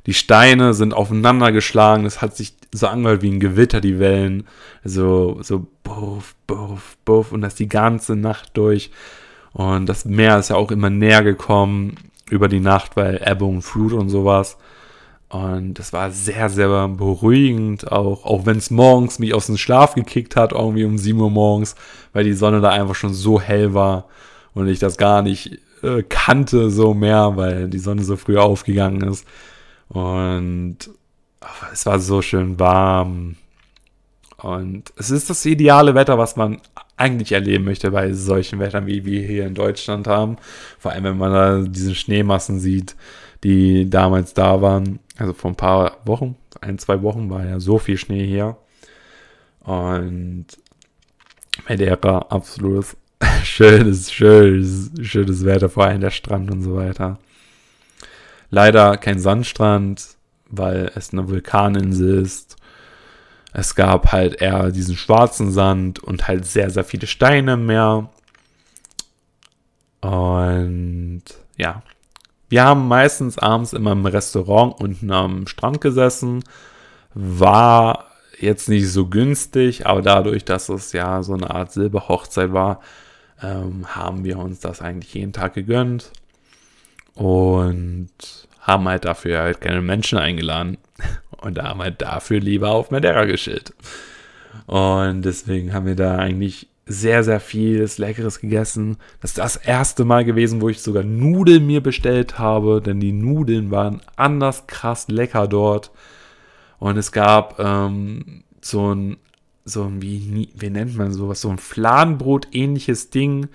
[0.07, 2.07] Die Steine sind aufeinander geschlagen.
[2.07, 4.47] Es hat sich so angehört wie ein Gewitter, die Wellen.
[4.83, 7.33] So, so, buff, buff, buff.
[7.33, 8.91] Und das die ganze Nacht durch.
[9.53, 11.97] Und das Meer ist ja auch immer näher gekommen
[12.31, 14.57] über die Nacht, weil Ebbe und Flut und sowas.
[15.29, 19.95] Und das war sehr, sehr beruhigend, auch, auch wenn es morgens mich aus dem Schlaf
[19.95, 21.75] gekickt hat, irgendwie um 7 Uhr morgens,
[22.13, 24.09] weil die Sonne da einfach schon so hell war
[24.53, 29.09] und ich das gar nicht äh, kannte so mehr, weil die Sonne so früh aufgegangen
[29.09, 29.27] ist.
[29.89, 30.77] Und
[31.41, 33.37] ach, es war so schön warm.
[34.37, 36.61] Und es ist das ideale Wetter, was man
[37.03, 40.37] eigentlich erleben möchte bei solchen Wettern, wie wir hier in Deutschland haben.
[40.79, 42.97] Vor allem, wenn man da diese Schneemassen sieht,
[43.45, 45.01] die damals da waren.
[45.19, 48.57] Also vor ein paar Wochen, ein, zwei Wochen war ja so viel Schnee hier.
[49.61, 50.47] Und
[51.69, 52.97] Madeira, absolutes
[53.45, 57.19] schönes, schönes, schönes Wetter, vor allem der Strand und so weiter.
[58.51, 60.17] Leider kein Sandstrand,
[60.49, 62.57] weil es eine Vulkaninsel ist.
[63.53, 68.09] Es gab halt eher diesen schwarzen Sand und halt sehr, sehr viele Steine im Meer.
[70.01, 71.23] Und
[71.57, 71.83] ja,
[72.49, 76.45] wir haben meistens abends immer im Restaurant unten am Strand gesessen.
[77.15, 78.07] War
[78.39, 82.81] jetzt nicht so günstig, aber dadurch, dass es ja so eine Art Silberhochzeit war,
[83.43, 86.13] ähm, haben wir uns das eigentlich jeden Tag gegönnt
[87.15, 88.11] und
[88.61, 90.79] haben halt dafür halt keine Menschen eingeladen
[91.43, 93.75] und haben halt dafür lieber auf Madeira geschillt.
[94.67, 98.97] Und deswegen haben wir da eigentlich sehr, sehr vieles Leckeres gegessen.
[99.21, 103.13] Das ist das erste Mal gewesen, wo ich sogar Nudeln mir bestellt habe, denn die
[103.13, 105.91] Nudeln waren anders krass lecker dort.
[106.79, 109.17] Und es gab ähm, so ein
[109.65, 113.49] so ein, wie, wie nennt man sowas, so ein Fladenbrot-ähnliches Ding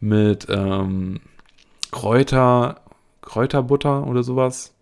[0.00, 1.20] mit ähm,
[1.90, 2.82] Kräuter,
[3.22, 4.73] Kräuterbutter oder sowas.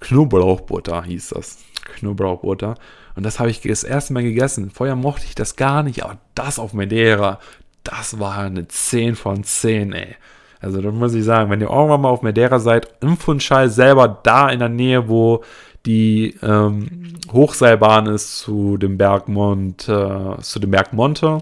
[0.00, 1.58] Knoblauchbutter hieß das.
[1.96, 2.74] Knoblauchbutter.
[3.14, 4.70] Und das habe ich das erste Mal gegessen.
[4.70, 7.38] Vorher mochte ich das gar nicht, aber das auf Madeira,
[7.84, 10.16] das war eine 10 von 10, ey.
[10.60, 14.08] Also da muss ich sagen, wenn ihr irgendwann mal auf Madeira seid, im Funchal selber
[14.22, 15.44] da in der Nähe, wo
[15.84, 21.38] die ähm, Hochseilbahn ist zu dem Berg Mont, äh, zu dem Berg Monte.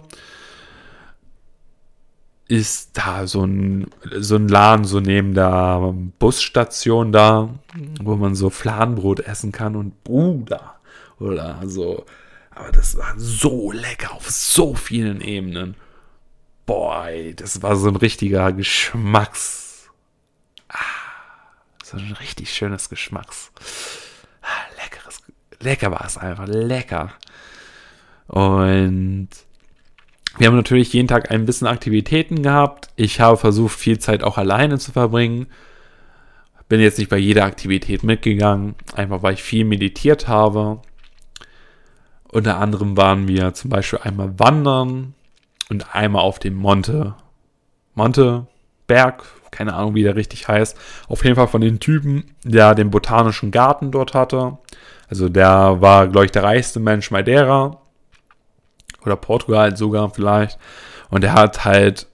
[2.46, 3.86] Ist da so ein,
[4.18, 7.48] so ein Laden, so neben der Busstation da,
[8.02, 10.74] wo man so Fladenbrot essen kann und Bruder.
[11.18, 12.04] Oder so.
[12.50, 15.74] Aber das war so lecker auf so vielen Ebenen.
[16.66, 19.90] Boah, das war so ein richtiger Geschmacks.
[20.68, 20.76] Ah,
[21.82, 23.50] so ein richtig schönes Geschmacks
[24.76, 25.22] leckeres,
[25.60, 27.12] lecker war es einfach, lecker.
[28.26, 29.28] Und
[30.38, 32.88] wir haben natürlich jeden Tag ein bisschen Aktivitäten gehabt.
[32.96, 35.46] Ich habe versucht, viel Zeit auch alleine zu verbringen.
[36.68, 40.80] Bin jetzt nicht bei jeder Aktivität mitgegangen, einfach weil ich viel meditiert habe.
[42.26, 45.14] Unter anderem waren wir zum Beispiel einmal wandern
[45.70, 47.14] und einmal auf dem Monte.
[47.94, 48.46] Monte
[48.86, 50.76] Berg, keine Ahnung, wie der richtig heißt.
[51.06, 54.58] Auf jeden Fall von den Typen, der den botanischen Garten dort hatte.
[55.08, 57.78] Also der war, glaube ich, der reichste Mensch Madeira.
[59.04, 60.58] Oder Portugal sogar vielleicht.
[61.10, 62.06] Und er hat halt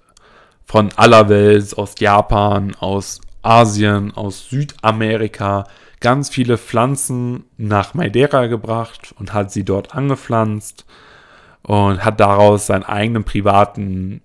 [0.64, 5.64] von aller Welt, aus Japan, aus Asien, aus Südamerika,
[6.00, 10.86] ganz viele Pflanzen nach Madeira gebracht und hat sie dort angepflanzt
[11.62, 14.22] und hat daraus seinen eigenen privaten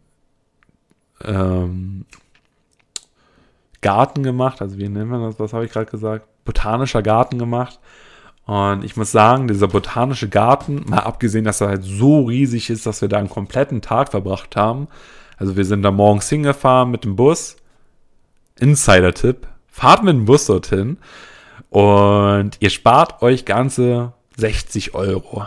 [1.24, 2.06] ähm,
[3.82, 4.62] Garten gemacht.
[4.62, 5.40] Also wie nennen wir das?
[5.40, 6.28] Was habe ich gerade gesagt?
[6.46, 7.80] Botanischer Garten gemacht.
[8.46, 12.86] Und ich muss sagen, dieser botanische Garten, mal abgesehen, dass er halt so riesig ist,
[12.86, 14.88] dass wir da einen kompletten Tag verbracht haben.
[15.38, 17.58] Also wir sind da morgens hingefahren mit dem Bus.
[18.60, 19.48] Insider-Tipp.
[19.68, 20.98] Fahrt mit dem Bus dorthin
[21.70, 25.46] und ihr spart euch ganze 60 Euro.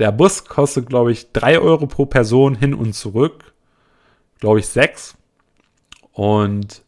[0.00, 3.52] Der Bus kostet, glaube ich, 3 Euro pro Person hin und zurück.
[4.40, 5.16] Glaube ich, 6.
[6.12, 6.82] Und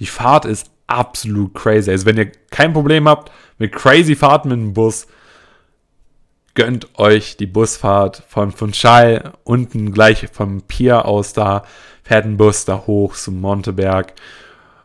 [0.00, 1.90] die Fahrt ist absolut crazy.
[1.90, 5.06] Also wenn ihr kein Problem habt mit crazy Fahrten mit dem Bus,
[6.54, 11.64] gönnt euch die Busfahrt von Funchal unten gleich vom Pier aus da,
[12.02, 14.14] fährt ein Bus da hoch zum Monteberg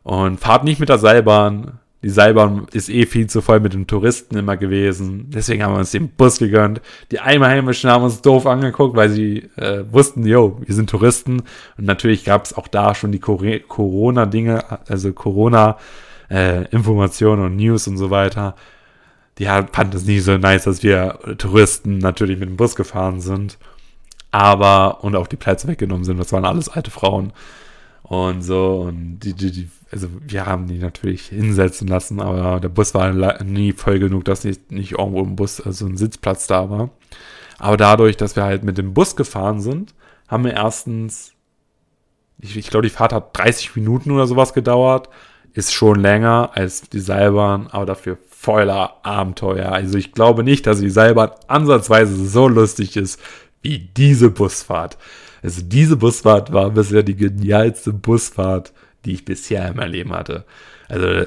[0.04, 3.86] und fahrt nicht mit der Seilbahn, die Seilbahn ist eh viel zu voll mit den
[3.86, 5.26] Touristen immer gewesen.
[5.30, 6.80] Deswegen haben wir uns den Bus gegönnt.
[7.12, 11.42] Die Einheimischen haben uns doof angeguckt, weil sie äh, wussten, yo, wir sind Touristen.
[11.78, 17.98] Und natürlich gab es auch da schon die Corona-Dinge, also Corona-Informationen äh, und News und
[17.98, 18.56] so weiter.
[19.38, 23.58] die fanden es nie so nice, dass wir Touristen natürlich mit dem Bus gefahren sind.
[24.32, 26.18] Aber, und auch die Plätze weggenommen sind.
[26.18, 27.34] Das waren alles alte Frauen.
[28.10, 32.70] Und so, und die, die, die, also wir haben die natürlich hinsetzen lassen, aber der
[32.70, 36.72] Bus war nie voll genug, dass nicht, nicht irgendwo im Bus also ein Sitzplatz da
[36.72, 36.90] war.
[37.60, 39.94] Aber dadurch, dass wir halt mit dem Bus gefahren sind,
[40.28, 41.34] haben wir erstens,
[42.40, 45.10] ich, ich glaube, die Fahrt hat 30 Minuten oder sowas gedauert,
[45.54, 49.72] ist schon länger als die Seilbahn, aber dafür voller Abenteuer.
[49.72, 53.22] Also ich glaube nicht, dass die Seilbahn ansatzweise so lustig ist
[53.62, 54.98] wie diese Busfahrt.
[55.42, 58.74] Also diese Busfahrt war bisher die genialste Busfahrt,
[59.06, 60.46] die ich bisher in meinem Leben hatte.
[60.88, 61.26] Also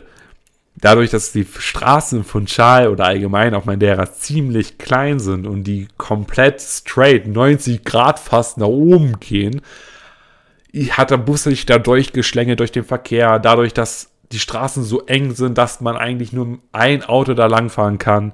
[0.76, 5.88] dadurch, dass die Straßen von Schal oder allgemein auf Madeira ziemlich klein sind und die
[5.96, 9.62] komplett straight 90 Grad fast nach oben gehen,
[10.90, 15.34] hat der Bus sich da durchgeschlängelt durch den Verkehr, dadurch, dass die Straßen so eng
[15.34, 18.32] sind, dass man eigentlich nur ein Auto da langfahren kann,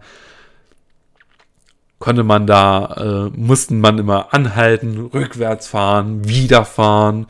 [1.98, 7.26] konnte man da, äh, mussten man immer anhalten, rückwärts fahren, wieder fahren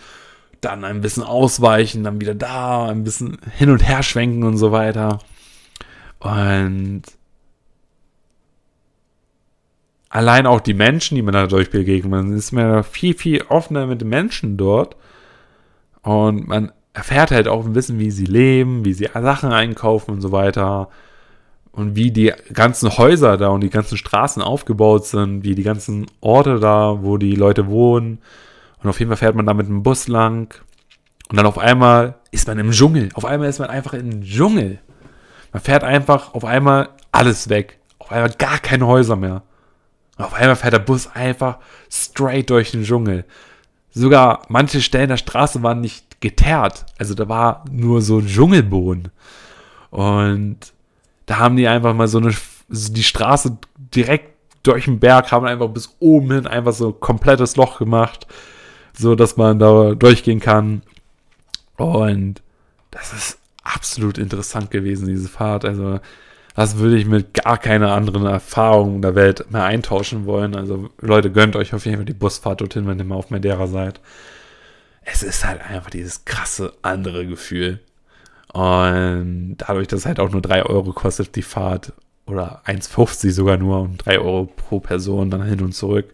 [0.61, 4.73] dann ein bisschen ausweichen, dann wieder da, ein bisschen hin und her schwenken und so
[4.73, 5.21] weiter.
[6.19, 7.03] Und
[10.09, 14.01] allein auch die Menschen, die man dadurch begegnet, man ist mir viel, viel offener mit
[14.01, 14.97] den Menschen dort.
[16.03, 20.21] Und man erfährt halt auch ein bisschen, wie sie leben, wie sie Sachen einkaufen und
[20.21, 20.89] so weiter.
[21.79, 26.07] Und wie die ganzen Häuser da und die ganzen Straßen aufgebaut sind, wie die ganzen
[26.21, 28.19] Orte da, wo die Leute wohnen
[28.83, 30.55] und auf jeden Fall fährt man da mit dem Bus lang.
[31.29, 33.11] Und dann auf einmal ist man im Dschungel.
[33.15, 34.79] Auf einmal ist man einfach im Dschungel.
[35.53, 37.79] Man fährt einfach auf einmal alles weg.
[37.99, 39.43] Auf einmal gar keine Häuser mehr.
[40.17, 41.59] Und auf einmal fährt der Bus einfach
[41.91, 43.25] straight durch den Dschungel.
[43.91, 46.87] Sogar manche Stellen der Straße waren nicht geteert.
[46.99, 49.09] Also da war nur so Dschungelboden.
[49.91, 50.59] Und
[51.29, 52.35] da haben die einfach mal so eine,
[52.69, 53.57] die Straße
[53.95, 58.27] direkt durch den Berg, haben einfach bis oben hin einfach so komplettes Loch gemacht
[58.99, 60.83] so dass man da durchgehen kann.
[61.77, 62.43] Und
[62.91, 65.65] das ist absolut interessant gewesen, diese Fahrt.
[65.65, 66.01] Also,
[66.55, 70.57] das würde ich mit gar keiner anderen Erfahrung der Welt mehr eintauschen wollen.
[70.57, 73.69] Also, Leute, gönnt euch auf jeden Fall die Busfahrt dorthin, wenn ihr mal auf Madeira
[73.69, 74.01] seid.
[75.03, 77.81] Es ist halt einfach dieses krasse andere Gefühl.
[78.53, 81.93] Und dadurch, dass es halt auch nur 3 Euro kostet, die Fahrt,
[82.27, 86.13] oder 1,50 sogar nur, und 3 Euro pro Person dann hin und zurück,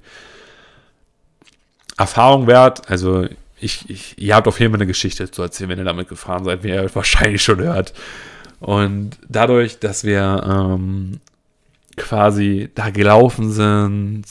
[1.96, 2.90] Erfahrung wert.
[2.90, 3.26] Also
[3.60, 6.44] ich, ich, ihr habt auf jeden Fall eine Geschichte zu erzählen, wenn ihr damit gefahren
[6.44, 7.94] seid, wie ihr wahrscheinlich schon hört.
[8.60, 11.20] Und dadurch, dass wir ähm,
[11.96, 14.24] quasi da gelaufen sind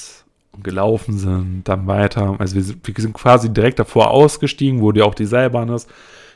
[0.51, 5.01] und gelaufen sind, dann weiter, also wir, wir sind quasi direkt davor ausgestiegen, wo die
[5.01, 5.89] auch die Seilbahn ist.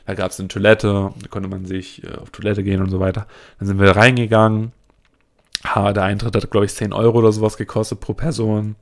[0.08, 2.98] Da gab es eine Toilette, da konnte man sich äh, auf Toilette gehen und so
[2.98, 3.26] weiter.
[3.58, 4.72] Dann sind wir reingegangen.
[5.66, 8.76] Ha, der Eintritt hat, glaube ich, 10 Euro oder sowas gekostet pro Person.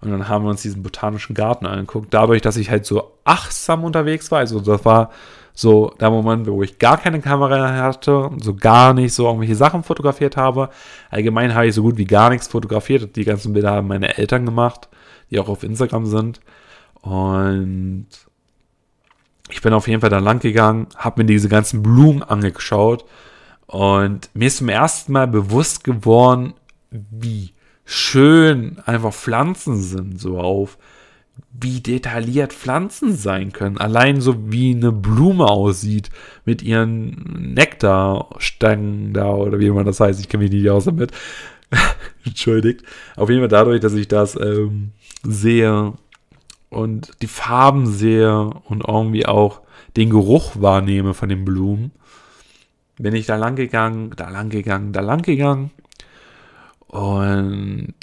[0.00, 2.14] Und dann haben wir uns diesen botanischen Garten angeguckt.
[2.14, 5.10] Dadurch, dass ich halt so achtsam unterwegs war, also das war
[5.54, 9.82] so der Moment, wo ich gar keine Kamera hatte, so gar nicht so irgendwelche Sachen
[9.82, 10.68] fotografiert habe.
[11.10, 13.16] Allgemein habe ich so gut wie gar nichts fotografiert.
[13.16, 14.88] Die ganzen Bilder haben meine Eltern gemacht,
[15.32, 16.38] die auch auf Instagram sind.
[17.00, 18.06] Und
[19.50, 23.04] ich bin auf jeden Fall da lang gegangen, habe mir diese ganzen Blumen angeschaut
[23.66, 26.54] und mir ist zum ersten Mal bewusst geworden,
[26.90, 27.52] wie
[27.84, 30.78] schön einfach Pflanzen sind, so auf
[31.50, 33.78] wie detailliert Pflanzen sein können.
[33.78, 36.10] Allein so wie eine Blume aussieht
[36.44, 40.20] mit ihren Nektarstangen da oder wie immer das heißt.
[40.20, 41.12] Ich kenne mich nicht aus damit.
[42.24, 42.82] Entschuldigt.
[43.16, 44.92] Auf jeden Fall dadurch, dass ich das ähm,
[45.22, 45.94] sehe
[46.74, 49.60] und die Farben sehe und irgendwie auch
[49.96, 51.92] den Geruch wahrnehme von den Blumen,
[52.98, 55.70] bin ich da lang gegangen, da lang gegangen, da lang gegangen
[56.86, 57.94] und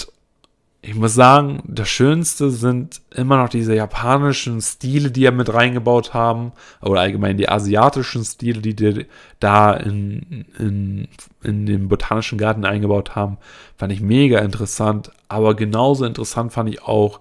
[0.83, 6.15] ich muss sagen, das Schönste sind immer noch diese japanischen Stile, die er mit reingebaut
[6.15, 9.05] haben, oder allgemein die asiatischen Stile, die die
[9.39, 11.07] da in, in,
[11.43, 13.37] in den botanischen Garten eingebaut haben,
[13.77, 15.11] fand ich mega interessant.
[15.27, 17.19] Aber genauso interessant fand ich auch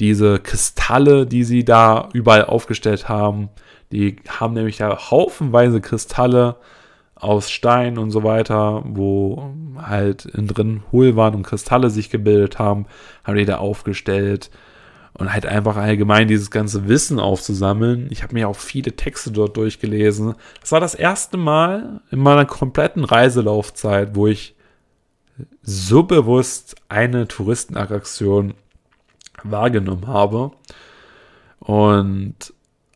[0.00, 3.48] diese Kristalle, die sie da überall aufgestellt haben.
[3.92, 6.56] Die haben nämlich da haufenweise Kristalle
[7.14, 12.58] aus Stein und so weiter, wo halt innen drin hohl waren und Kristalle sich gebildet
[12.58, 12.86] haben,
[13.24, 14.50] haben die da aufgestellt
[15.14, 18.08] und halt einfach allgemein dieses ganze Wissen aufzusammeln.
[18.10, 20.34] Ich habe mir auch viele Texte dort durchgelesen.
[20.60, 24.54] Das war das erste Mal in meiner kompletten Reiselaufzeit, wo ich
[25.62, 28.54] so bewusst eine Touristenattraktion
[29.50, 30.52] wahrgenommen habe.
[31.58, 32.52] Und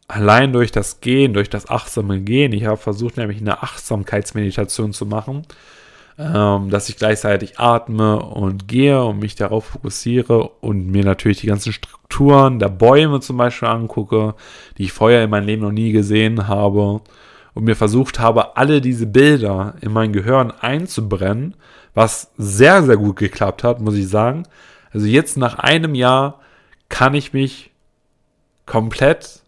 [0.09, 5.07] allein durch das Gehen, durch das achtsame Gehen, ich habe versucht nämlich eine Achtsamkeitsmeditation zu
[5.07, 5.47] machen,
[6.19, 11.47] ähm, dass ich gleichzeitig atme und gehe und mich darauf fokussiere und mir natürlich die
[11.47, 14.35] ganzen Strukturen der Bäume zum Beispiel angucke,
[14.77, 17.01] die ich vorher in meinem Leben noch nie gesehen habe
[17.55, 21.55] und mir versucht habe, alle diese Bilder in mein Gehirn einzubrennen,
[21.95, 24.45] was sehr, sehr gut geklappt hat, muss ich sagen.
[24.93, 26.41] Also jetzt nach einem Jahr
[26.89, 27.71] kann ich mich
[28.67, 29.41] komplett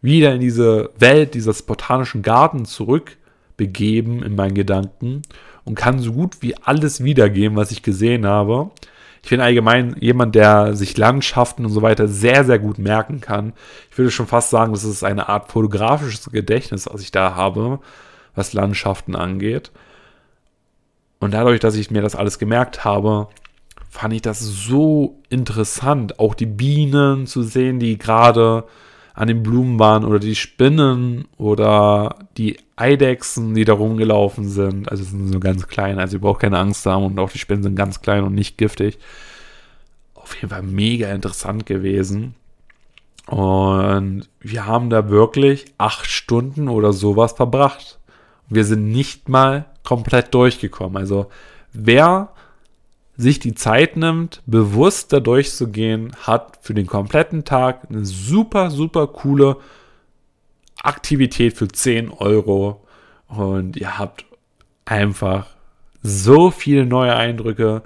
[0.00, 5.22] wieder in diese Welt dieses botanischen Gartens zurückbegeben in meinen Gedanken
[5.64, 8.70] und kann so gut wie alles wiedergeben, was ich gesehen habe.
[9.22, 13.52] Ich bin allgemein jemand, der sich Landschaften und so weiter sehr, sehr gut merken kann.
[13.90, 17.78] Ich würde schon fast sagen, das ist eine Art fotografisches Gedächtnis, was ich da habe,
[18.34, 19.70] was Landschaften angeht.
[21.20, 23.28] Und dadurch, dass ich mir das alles gemerkt habe,
[23.92, 28.64] fand ich das so interessant, auch die Bienen zu sehen, die gerade
[29.12, 34.90] an den Blumen waren oder die Spinnen oder die Eidechsen, die da rumgelaufen sind.
[34.90, 37.62] Also sind so ganz klein, also ihr braucht keine Angst haben und auch die Spinnen
[37.62, 38.98] sind ganz klein und nicht giftig.
[40.14, 42.34] Auf jeden Fall mega interessant gewesen.
[43.26, 47.98] Und wir haben da wirklich acht Stunden oder sowas verbracht.
[48.48, 50.96] Wir sind nicht mal komplett durchgekommen.
[50.96, 51.26] Also
[51.74, 52.30] wer
[53.16, 59.06] sich die Zeit nimmt, bewusst da durchzugehen, hat für den kompletten Tag eine super, super
[59.06, 59.58] coole
[60.82, 62.84] Aktivität für 10 Euro.
[63.28, 64.24] Und ihr habt
[64.84, 65.46] einfach
[66.02, 67.82] so viele neue Eindrücke.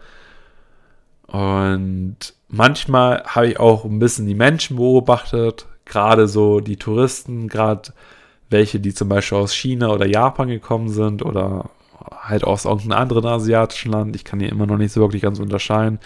[1.27, 2.17] Und
[2.49, 7.93] manchmal habe ich auch ein bisschen die Menschen beobachtet, gerade so die Touristen, gerade
[8.49, 11.71] welche, die zum Beispiel aus China oder Japan gekommen sind oder
[12.11, 14.17] halt aus irgendeinem anderen asiatischen Land.
[14.17, 15.99] Ich kann hier immer noch nicht so wirklich ganz unterscheiden.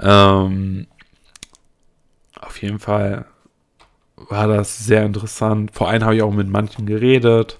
[0.00, 0.86] Ähm,
[2.40, 3.26] auf jeden Fall
[4.16, 5.72] war das sehr interessant.
[5.72, 7.58] Vor allem habe ich auch mit manchen geredet,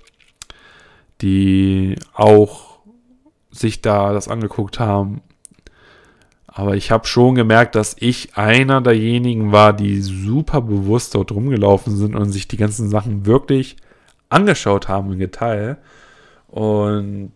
[1.20, 2.78] die auch
[3.50, 5.22] sich da das angeguckt haben.
[6.46, 11.96] Aber ich habe schon gemerkt, dass ich einer derjenigen war, die super bewusst dort rumgelaufen
[11.96, 13.76] sind und sich die ganzen Sachen wirklich
[14.28, 15.78] angeschaut haben im Detail.
[16.48, 17.32] Und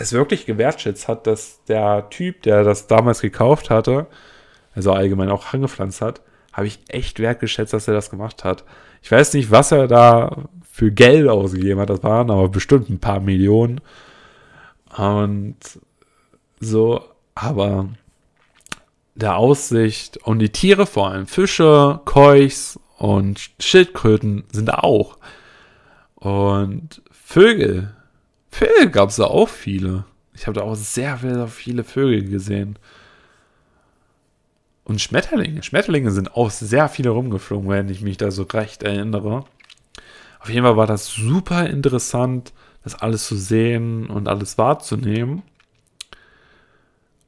[0.00, 4.06] es wirklich gewertschätzt hat, dass der Typ, der das damals gekauft hatte,
[4.74, 6.22] also allgemein auch angepflanzt hat,
[6.52, 8.64] habe ich echt wertgeschätzt, dass er das gemacht hat.
[9.02, 12.98] Ich weiß nicht, was er da für Geld ausgegeben hat, das waren aber bestimmt ein
[12.98, 13.80] paar Millionen.
[14.96, 15.56] Und
[16.58, 17.88] so, aber
[19.14, 25.18] der Aussicht und die Tiere vor allem, Fische, Koichs und Schildkröten sind da auch.
[26.14, 27.94] Und Vögel,
[28.60, 30.04] Vögel gab es da auch viele.
[30.34, 32.78] Ich habe da auch sehr, sehr viele Vögel gesehen.
[34.84, 35.62] Und Schmetterlinge.
[35.62, 39.46] Schmetterlinge sind auch sehr viele rumgeflogen, wenn ich mich da so recht erinnere.
[40.40, 42.52] Auf jeden Fall war das super interessant,
[42.84, 45.42] das alles zu sehen und alles wahrzunehmen.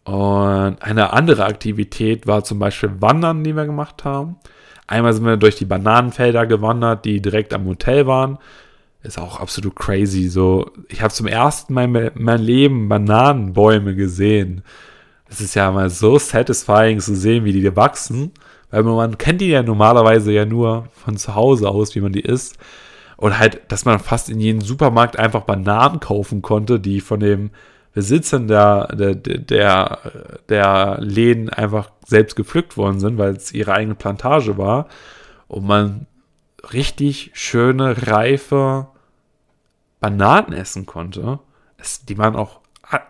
[0.05, 4.37] Und eine andere Aktivität war zum Beispiel Wandern, die wir gemacht haben.
[4.87, 8.39] Einmal sind wir durch die Bananenfelder gewandert, die direkt am Hotel waren
[9.03, 10.29] ist auch absolut crazy.
[10.29, 14.63] So, ich habe zum ersten Mal in meinem Leben Bananenbäume gesehen.
[15.29, 18.33] Es ist ja mal so satisfying zu sehen, wie die wachsen.
[18.71, 22.21] Weil man kennt die ja normalerweise ja nur von zu Hause aus, wie man die
[22.21, 22.59] isst.
[23.17, 27.51] Und halt, dass man fast in jedem Supermarkt einfach Bananen kaufen konnte, die von dem
[27.93, 29.99] Besitzern der, der, der,
[30.49, 34.89] der Läden einfach selbst gepflückt worden sind, weil es ihre eigene Plantage war.
[35.49, 36.07] Und man
[36.73, 38.89] richtig schöne, reife
[40.01, 41.39] Bananen essen konnte.
[41.79, 42.61] Es, die waren auch,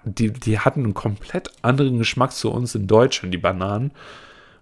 [0.05, 3.93] die, die hatten einen komplett anderen Geschmack zu uns in Deutschland, die Bananen.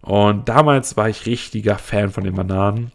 [0.03, 2.93] Und damals war ich richtiger Fan von den Bananen.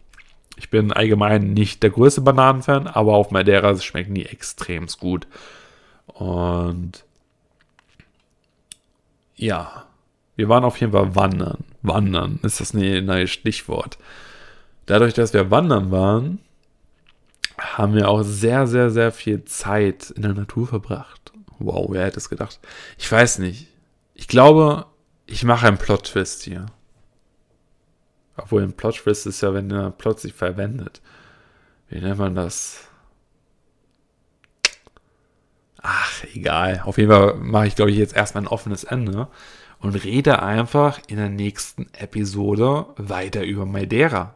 [0.56, 5.26] Ich bin allgemein nicht der größte Bananenfan, aber auf Madeira schmecken die extrem gut.
[6.06, 7.04] Und
[9.36, 9.84] ja,
[10.34, 11.64] wir waren auf jeden Fall wandern.
[11.82, 13.98] Wandern ist das ein neues Stichwort.
[14.86, 16.38] Dadurch, dass wir wandern waren,
[17.58, 21.32] haben wir auch sehr, sehr, sehr viel Zeit in der Natur verbracht.
[21.58, 22.60] Wow, wer hätte es gedacht?
[22.98, 23.68] Ich weiß nicht.
[24.14, 24.86] Ich glaube,
[25.26, 26.66] ich mache einen Plot-Twist hier.
[28.36, 31.00] Obwohl ein Plot-Twist ist ja, wenn der Plot sich verwendet.
[31.88, 32.88] Wie nennt man das?
[35.82, 36.82] Ach, egal.
[36.84, 39.28] Auf jeden Fall mache ich, glaube ich, jetzt erstmal ein offenes Ende
[39.80, 44.35] und rede einfach in der nächsten Episode weiter über Madeira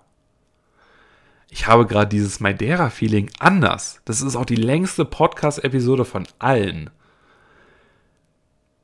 [1.50, 4.00] ich habe gerade dieses Madeira-Feeling anders.
[4.04, 6.90] Das ist auch die längste Podcast-Episode von allen.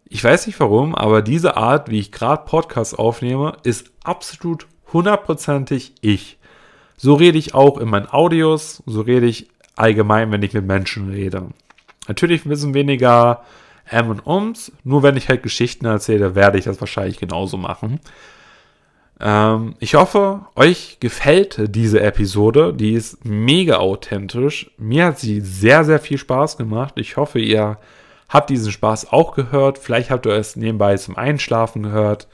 [0.09, 5.95] Ich weiß nicht warum, aber diese Art, wie ich gerade Podcasts aufnehme, ist absolut hundertprozentig
[6.01, 6.39] ich.
[6.97, 11.11] So rede ich auch in meinen Audios, so rede ich allgemein, wenn ich mit Menschen
[11.11, 11.49] rede.
[12.09, 13.45] Natürlich ein bisschen weniger
[13.89, 14.73] M und Ums.
[14.85, 18.01] Nur wenn ich halt Geschichten erzähle, werde ich das wahrscheinlich genauso machen.
[19.21, 22.75] Ähm, ich hoffe, euch gefällt diese Episode.
[22.75, 24.71] Die ist mega authentisch.
[24.77, 26.95] Mir hat sie sehr, sehr viel Spaß gemacht.
[26.97, 27.79] Ich hoffe, ihr
[28.29, 29.79] habt diesen Spaß auch gehört.
[29.79, 32.29] Vielleicht habt ihr es nebenbei zum Einschlafen gehört.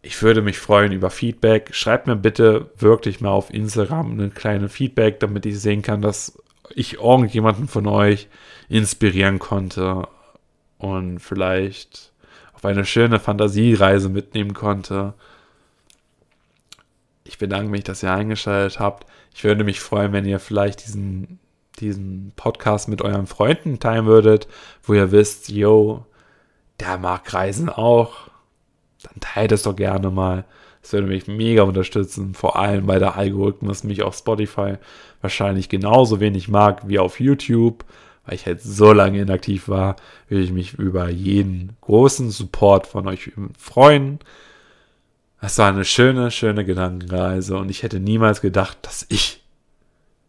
[0.00, 1.74] Ich würde mich freuen über Feedback.
[1.74, 6.38] Schreibt mir bitte wirklich mal auf Instagram eine kleine Feedback, damit ich sehen kann, dass
[6.74, 8.28] ich irgendjemanden von euch
[8.68, 10.08] inspirieren konnte
[10.78, 12.13] und vielleicht
[12.64, 15.12] auf eine schöne Fantasiereise mitnehmen konnte.
[17.24, 19.06] Ich bedanke mich, dass ihr eingeschaltet habt.
[19.34, 21.38] Ich würde mich freuen, wenn ihr vielleicht diesen,
[21.78, 24.48] diesen Podcast mit euren Freunden teilen würdet,
[24.82, 26.06] wo ihr wisst, yo,
[26.80, 28.30] der mag Reisen auch.
[29.02, 30.46] Dann teilt es doch gerne mal.
[30.80, 34.76] Das würde mich mega unterstützen, vor allem weil der Algorithmus mich auf Spotify
[35.20, 37.84] wahrscheinlich genauso wenig mag wie auf YouTube
[38.24, 39.96] weil ich halt so lange inaktiv war,
[40.28, 44.18] würde ich mich über jeden großen Support von euch freuen.
[45.40, 49.44] Das war eine schöne, schöne Gedankenreise und ich hätte niemals gedacht, dass ich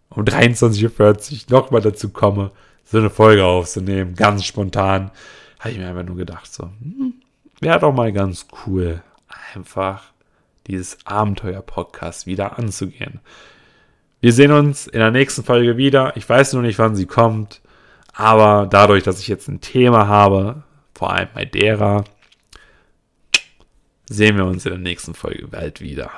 [0.09, 0.83] um 23.40
[1.33, 2.51] Uhr nochmal dazu komme,
[2.83, 5.11] so eine Folge aufzunehmen, ganz spontan.
[5.59, 7.15] Habe ich mir einfach nur gedacht, so, hm,
[7.59, 9.01] wäre doch mal ganz cool,
[9.53, 10.03] einfach
[10.67, 13.19] dieses Abenteuer-Podcast wieder anzugehen.
[14.21, 16.17] Wir sehen uns in der nächsten Folge wieder.
[16.17, 17.61] Ich weiß nur nicht, wann sie kommt.
[18.15, 20.63] Aber dadurch, dass ich jetzt ein Thema habe,
[20.93, 22.05] vor allem bei derer,
[24.07, 26.09] sehen wir uns in der nächsten Folge bald wieder.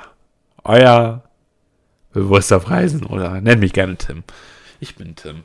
[0.62, 1.24] Euer
[2.12, 4.22] bewusster Preisen oder nennt mich gerne Tim.
[4.78, 5.42] Ich bin Tim.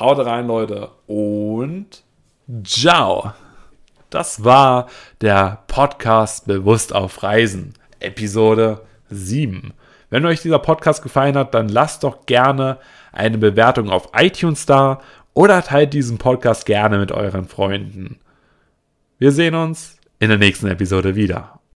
[0.00, 2.02] Haut rein, Leute, und
[2.64, 3.34] ciao.
[4.08, 4.88] Das war
[5.20, 8.80] der Podcast Bewusst auf Reisen, Episode
[9.10, 9.74] 7.
[10.08, 12.78] Wenn euch dieser Podcast gefallen hat, dann lasst doch gerne
[13.12, 15.00] eine Bewertung auf iTunes da
[15.34, 18.18] oder teilt diesen Podcast gerne mit euren Freunden.
[19.18, 21.61] Wir sehen uns in der nächsten Episode wieder.